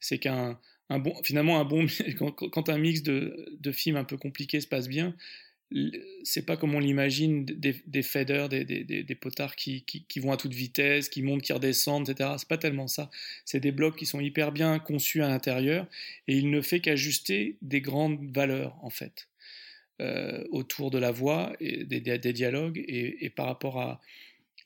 [0.00, 0.60] C'est qu'un
[0.90, 1.86] un bon, finalement un bon,
[2.18, 5.16] quand, quand un mix de, de films un peu compliqués se passe bien,
[6.24, 9.84] c'est pas comme on l'imagine des, des faders, des, potards qui,
[10.16, 12.30] vont à toute vitesse, qui montent, qui redescendent, etc.
[12.38, 13.10] C'est pas tellement ça.
[13.44, 15.86] C'est des blocs qui sont hyper bien conçus à l'intérieur
[16.26, 19.28] et il ne fait qu'ajuster des grandes valeurs en fait
[20.00, 24.00] euh, autour de la voix et des, dialogues et, par rapport à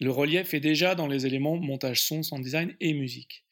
[0.00, 3.44] le relief est déjà dans les éléments montage son, sound design et musique.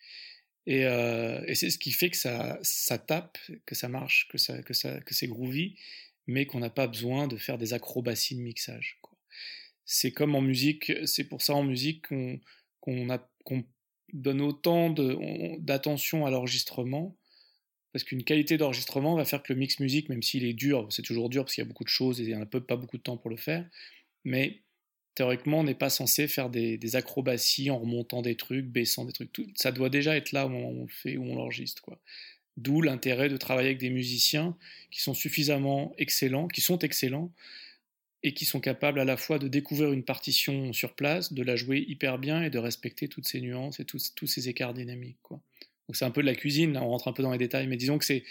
[0.66, 2.59] Et, euh, c'est ce qui fait que ça,
[3.07, 3.36] tape,
[3.66, 5.76] que ça marche, que, ça, que c'est groovy
[6.26, 9.00] mais qu'on n'a pas besoin de faire des acrobaties de mixage.
[9.84, 12.06] C'est comme en musique, c'est pour ça en musique
[12.80, 13.64] qu'on
[14.12, 14.90] donne autant
[15.58, 17.16] d'attention à l'enregistrement,
[17.92, 21.02] parce qu'une qualité d'enregistrement va faire que le mix musique, même s'il est dur, c'est
[21.02, 22.96] toujours dur parce qu'il y a beaucoup de choses et il n'y a pas beaucoup
[22.96, 23.68] de temps pour le faire,
[24.24, 24.62] mais
[25.14, 29.30] théoriquement, on n'est pas censé faire des, acrobaties en remontant des trucs, baissant des trucs.
[29.56, 31.90] Ça doit déjà être là où on le fait, où on l'enregistre.
[32.57, 34.57] D'où l'intérêt de travailler avec des musiciens
[34.90, 37.32] qui sont suffisamment excellents, qui sont excellents,
[38.22, 41.57] et qui sont capables à la fois de découvrir une partition sur place, de la
[41.57, 45.18] jouer hyper bien et de respecter toutes ces nuances et tous, tous ces écarts dynamiques.
[45.22, 45.40] Quoi.
[45.88, 47.66] Donc c'est un peu de la cuisine, là on rentre un peu dans les détails,
[47.66, 48.24] mais disons que c'est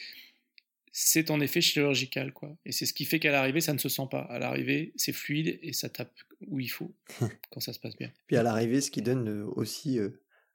[0.93, 2.57] c'est en effet chirurgical, quoi.
[2.65, 4.23] Et c'est ce qui fait qu'à l'arrivée, ça ne se sent pas.
[4.23, 6.11] À l'arrivée, c'est fluide et ça tape
[6.47, 6.93] où il faut,
[7.49, 8.11] quand ça se passe bien.
[8.27, 10.09] Puis à l'arrivée, ce qui donne euh, aussi euh,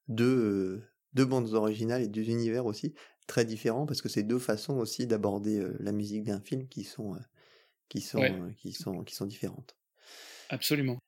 [0.09, 0.83] deux, euh,
[1.15, 2.93] deux bandes originales et deux univers aussi
[3.27, 7.17] très différents, parce que c'est deux façons aussi d'aborder la musique d'un film qui sont,
[7.89, 9.77] qui, sont, qui, sont, qui sont différentes.
[10.49, 10.99] Absolument.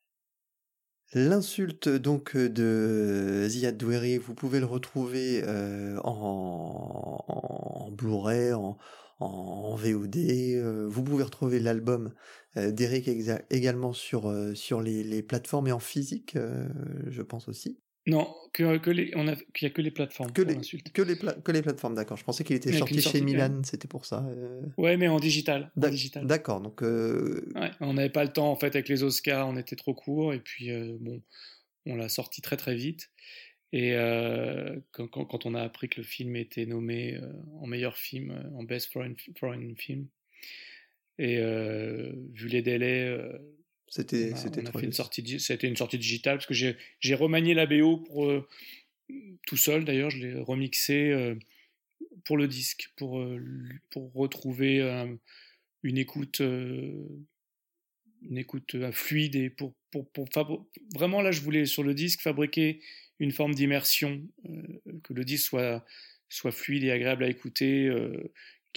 [1.14, 5.42] L'insulte donc de Ziad Doueri, vous pouvez le retrouver
[6.04, 8.76] en, en Blu-ray, en,
[9.20, 10.16] en, VOD.
[10.16, 12.12] Euh, vous pouvez retrouver l'album
[12.56, 13.08] euh, d'Eric
[13.50, 16.36] également sur, euh, sur les, les, plateformes et en physique,
[17.06, 17.78] je pense aussi.
[18.08, 20.32] Non, que, que les, on a, qu'il n'y a que les plateformes.
[20.32, 22.16] Que, les, que, les, que les plateformes, d'accord.
[22.16, 24.26] Je pensais qu'il était sorti chez Milan, c'était pour ça.
[24.76, 25.70] Ouais, mais en digital.
[25.76, 26.26] digital.
[26.26, 26.80] D'accord, donc.
[26.80, 30.34] Ouais, on n'avait pas le temps, en fait, avec les Oscars, on était trop court,
[30.34, 31.22] et puis, bon,
[31.86, 33.10] on l'a sorti très très vite.
[33.72, 37.96] Et euh, quand, quand, on a appris que le film était nommé euh, en meilleur
[37.96, 40.06] film, euh, en Best Foreign, foreign Film,
[41.18, 41.40] et
[42.32, 43.18] vu les délais,
[43.88, 47.98] c'était c'était une sortie, c'était une sortie digitale parce que j'ai j'ai remanié la BO
[47.98, 48.30] pour
[49.46, 51.36] tout seul d'ailleurs, je l'ai remixé
[52.24, 53.24] pour le disque, pour
[53.90, 54.80] pour retrouver
[55.82, 60.28] une écoute une écoute fluide et pour pour, pour,
[60.94, 62.80] vraiment là je voulais sur le disque fabriquer
[63.18, 65.84] une forme d'immersion, euh, que le disque soit,
[66.28, 67.88] soit fluide et agréable à écouter.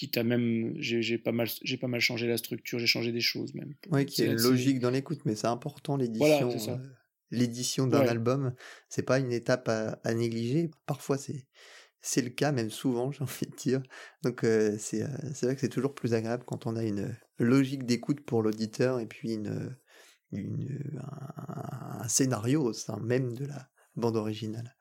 [0.01, 3.11] Euh, quitte à même, j'ai pas mal, j'ai pas mal changé la structure, j'ai changé
[3.11, 3.73] des choses même.
[3.89, 6.49] Oui, qui est logique dans l'écoute, mais c'est important l'édition.
[6.51, 6.77] Euh,
[7.29, 8.53] l'édition d'un album,
[8.89, 10.71] c'est pas une étape à, négliger.
[10.85, 11.47] Parfois, c'est
[12.03, 13.83] c'est le cas, même souvent, j'ai envie de dire.
[14.23, 18.21] Donc, c'est c'est vrai que c'est toujours plus agréable quand on a une logique d'écoute
[18.21, 19.77] pour l'auditeur et puis une,
[20.31, 24.75] une un, un, scénario au sein même de la bande originale.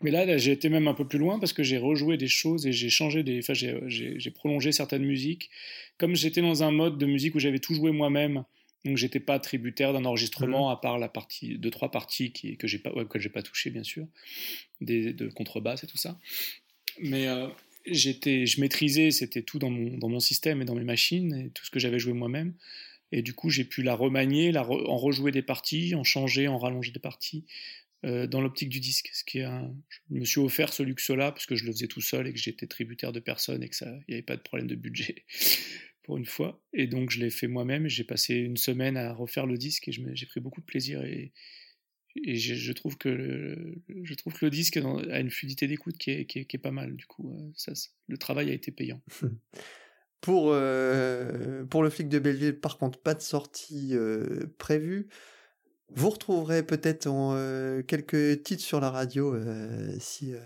[0.00, 2.66] Mais là, j'ai été même un peu plus loin parce que j'ai rejoué des choses
[2.66, 3.38] et j'ai changé des.
[3.40, 5.50] Enfin, j'ai prolongé certaines musiques.
[5.98, 8.44] Comme j'étais dans un mode de musique où j'avais tout joué moi-même,
[8.84, 10.72] donc j'étais pas tributaire d'un enregistrement mmh.
[10.72, 13.70] à part la partie, deux trois parties qui, que j'ai pas, que j'ai pas touché
[13.70, 14.06] bien sûr,
[14.80, 16.18] des, de contrebasse et tout ça.
[17.00, 17.48] Mais euh,
[17.86, 21.50] j'étais, je maîtrisais, c'était tout dans mon, dans mon système et dans mes machines et
[21.50, 22.54] tout ce que j'avais joué moi-même.
[23.10, 26.58] Et du coup, j'ai pu la remanier, la en rejouer des parties, en changer, en
[26.58, 27.44] rallonger des parties,
[28.02, 29.10] dans l'optique du disque.
[29.12, 29.48] Ce qui est.
[30.10, 32.38] Je me suis offert ce luxe-là parce que je le faisais tout seul et que
[32.38, 35.24] j'étais tributaire de personne et que ça, il n'y avait pas de problème de budget
[36.08, 36.62] pour une fois.
[36.72, 37.86] Et donc je l'ai fait moi-même.
[37.88, 41.32] J'ai passé une semaine à refaire le disque et j'ai pris beaucoup de plaisir et,
[42.26, 46.38] je, trouve que le, je trouve le disque a une fluidité d'écoute qui est, qui,
[46.40, 46.96] est, pas mal.
[46.96, 47.72] Du coup, euh, ça,
[48.08, 49.00] le travail a été payant.
[50.20, 53.94] pour, euh, pour le flic de Belleville, par contre, pas de sortie
[54.56, 55.08] prévue.
[55.94, 60.38] Vous retrouverez peut-être euh, quelques titres sur la radio euh, si, euh,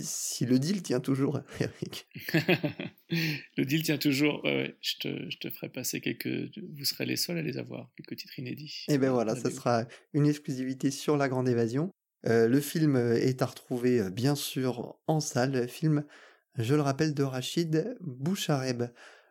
[0.00, 2.06] si le deal tient toujours, Eric.
[3.56, 4.42] le deal tient toujours.
[4.44, 6.28] je, te, je, te, ferai passer quelques.
[6.76, 8.84] Vous serez les seuls à les avoir, quelques titres inédits.
[8.88, 11.90] Et eh ben voilà, ça sera une exclusivité sur La Grande Évasion.
[12.24, 15.68] le film est à retrouver bien sûr en salle.
[15.68, 16.04] Film,
[16.56, 18.84] je le rappelle, de Rachid Bouchareb.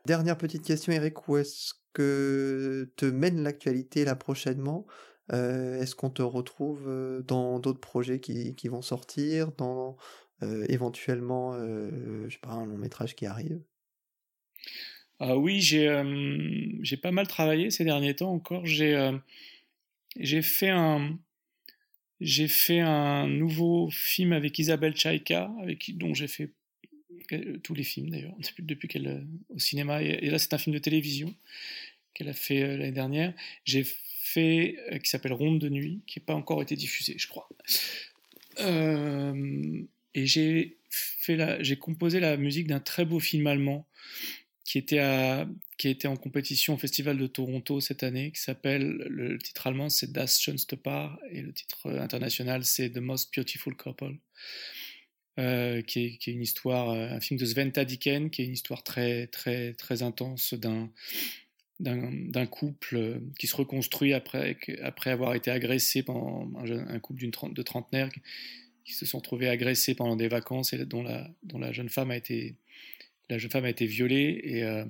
[0.07, 4.87] Dernière petite question, Eric, où est-ce que te mène l'actualité là prochainement?
[5.33, 6.89] Euh, Est-ce qu'on te retrouve
[7.27, 9.97] dans d'autres projets qui, vont sortir, dans
[10.69, 13.59] éventuellement, je sais pas, un long métrage qui arrive?
[15.19, 15.91] Ah oui, j'ai
[16.83, 18.65] j'ai pas mal travaillé ces derniers temps encore.
[18.65, 19.11] J'ai
[20.15, 21.19] j'ai fait un
[22.21, 26.53] j'ai fait un nouveau film avec Isabelle Chaika, avec dont j'ai fait
[27.63, 30.01] tous les films d'ailleurs, depuis, depuis qu'elle au cinéma.
[30.01, 31.33] Et, là, c'est un film de télévision
[32.13, 33.33] qu'elle a fait l'année dernière.
[33.65, 37.27] J'ai fait, euh, qui s'appelle Ronde de nuit, qui n'a pas encore été diffusé, je
[37.27, 37.49] crois.
[38.59, 39.81] Euh,
[40.13, 43.87] et j'ai fait la, j'ai composé la musique d'un très beau film allemand
[44.63, 44.99] qui était
[45.77, 49.89] qui était en compétition au Festival de Toronto cette année, qui s'appelle, le titre allemand
[49.89, 54.15] c'est Das schönste Paar et le titre international c'est The Most Beautiful Couple.
[55.39, 59.27] Euh, qui, est, une histoire, un film de Sven Tadiken, qui est une histoire très
[59.27, 60.89] très très intense d'un
[61.79, 67.31] d'un couple euh, qui se reconstruit après, après avoir été agressé pendant un, couple d'une
[67.53, 68.09] de trentenaires
[68.83, 72.09] qui, se sont trouvés agressés pendant des vacances et dont la, dont la jeune femme
[72.09, 72.55] a été
[73.29, 74.39] la jeune femme a été violée.
[74.43, 74.85] Et, euh,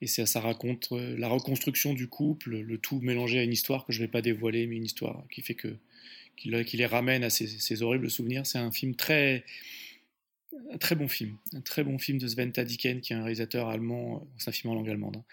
[0.00, 3.84] et ça, ça raconte euh, la reconstruction du couple, le tout mélangé à une histoire
[3.84, 5.76] que je ne vais pas dévoiler, mais une histoire qui fait que
[6.36, 8.46] qui, les ramène à ces, horribles souvenirs.
[8.46, 9.44] C'est un film très
[10.72, 13.68] un très bon film, un très bon film de Sven Tadiken, qui est un réalisateur
[13.68, 15.24] allemand, c'est un film en langue allemande, hein,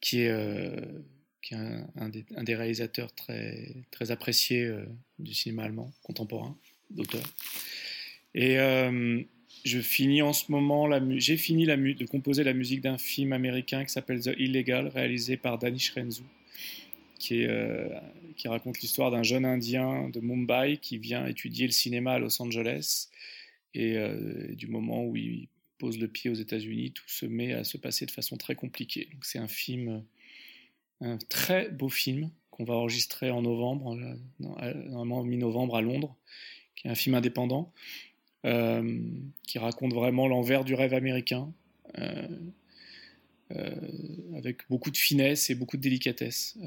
[0.00, 0.32] qui est,
[1.42, 1.58] qui est
[1.96, 4.72] un, des, réalisateurs très, très appréciés
[5.18, 6.56] du cinéma allemand contemporain,
[6.90, 7.24] d'auteur.
[8.34, 8.56] Et
[9.64, 10.88] je finis en ce moment,
[11.18, 15.36] j'ai fini la de composer la musique d'un film américain qui s'appelle The Illegal, réalisé
[15.36, 16.22] par Danish Renzu,
[17.22, 17.88] qui, euh,
[18.36, 22.42] qui raconte l'histoire d'un jeune Indien de Mumbai qui vient étudier le cinéma à Los
[22.42, 23.08] Angeles.
[23.74, 25.46] Et euh, du moment où il
[25.78, 29.08] pose le pied aux États-Unis, tout se met à se passer de façon très compliquée.
[29.22, 30.04] c'est un film,
[31.00, 33.96] un très beau film qu'on va enregistrer en novembre,
[34.40, 36.16] normalement mi-novembre à Londres,
[36.74, 37.72] qui est un film indépendant
[38.44, 39.00] euh,
[39.46, 41.52] qui raconte vraiment l'envers du rêve américain,
[41.98, 42.28] euh, euh,
[44.36, 46.58] avec beaucoup de finesse et beaucoup de délicatesse,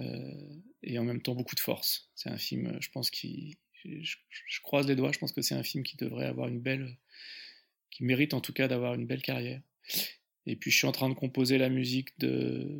[0.83, 2.09] et en même temps beaucoup de force.
[2.15, 3.57] C'est un film, je pense, qui.
[3.83, 6.97] Je, croise les doigts, je pense que c'est un film qui devrait avoir une belle.
[7.91, 9.61] qui mérite en tout cas d'avoir une belle carrière.
[10.47, 12.79] Et puis je suis en train de composer la musique de.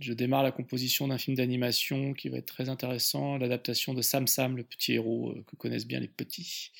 [0.00, 4.26] Je démarre la composition d'un film d'animation qui va être très intéressant, l'adaptation de Sam
[4.26, 6.70] Sam, le petit héros que connaissent bien les petits.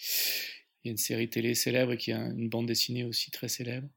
[0.83, 3.89] Il y a une série télé célèbre qui a une bande dessinée aussi très célèbre.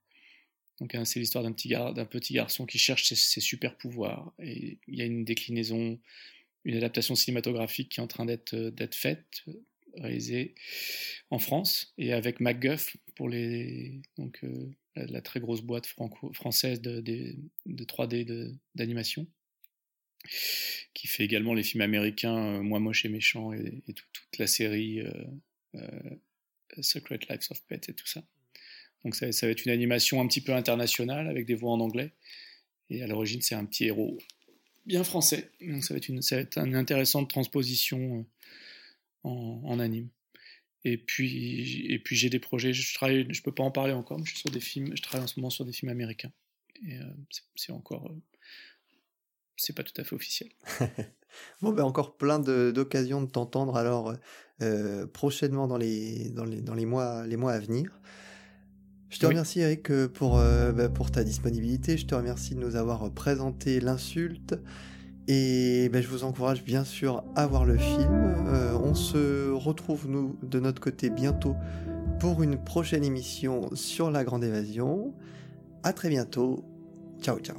[0.80, 1.74] Donc hein, c'est l'histoire d'un petit,
[2.10, 4.34] petit garçon qui cherche ses, super pouvoirs.
[4.40, 6.00] Et il y a une déclinaison,
[6.66, 9.46] une adaptation cinématographique qui est en train d'être, euh, faite,
[9.96, 10.54] réalisée
[11.32, 16.82] en France, et avec MacGuff pour les, donc, euh, la, très grosse boîte franco, française
[16.82, 19.26] de, de, 3D d'animation,
[20.94, 25.02] qui fait également les films américains euh, Moi moche et méchant et, toute la série
[26.82, 28.24] Secret Lives of Pets et tout ça.
[29.04, 32.12] Donc ça, va être une animation un petit peu internationale avec des voix en anglais.
[32.90, 34.18] Et à l'origine, c'est un petit héros
[34.86, 35.52] bien français.
[35.62, 38.26] Donc ça va être une, ça va être une intéressante transposition
[39.26, 40.10] euh, en, anime.
[40.84, 42.74] Et puis, et puis j'ai des projets.
[42.74, 44.96] Je travaille, je peux pas en parler encore, mais je suis sur des films.
[44.96, 46.32] Je travaille en ce moment sur des films américains.
[46.88, 47.04] Et euh,
[47.56, 48.22] c'est encore, euh,
[49.56, 50.50] c'est pas tout à fait officiel.
[51.62, 54.16] bon, ben encore plein d'occasions de t'entendre alors
[54.62, 58.00] euh, prochainement dans les, dans les, dans les, mois, les mois à venir.
[59.10, 62.60] Je te remercie Eric euh, pour, euh, bah, pour ta disponibilité, je te remercie de
[62.60, 64.60] nous avoir présenté l'insulte
[65.28, 68.36] et bah, je vous encourage bien sûr à voir le film.
[68.84, 71.56] on se retrouve nous de notre côté bientôt
[72.20, 75.14] pour une prochaine émission sur la grande évasion.
[75.84, 76.66] À très bientôt.
[77.22, 77.58] Ciao ciao.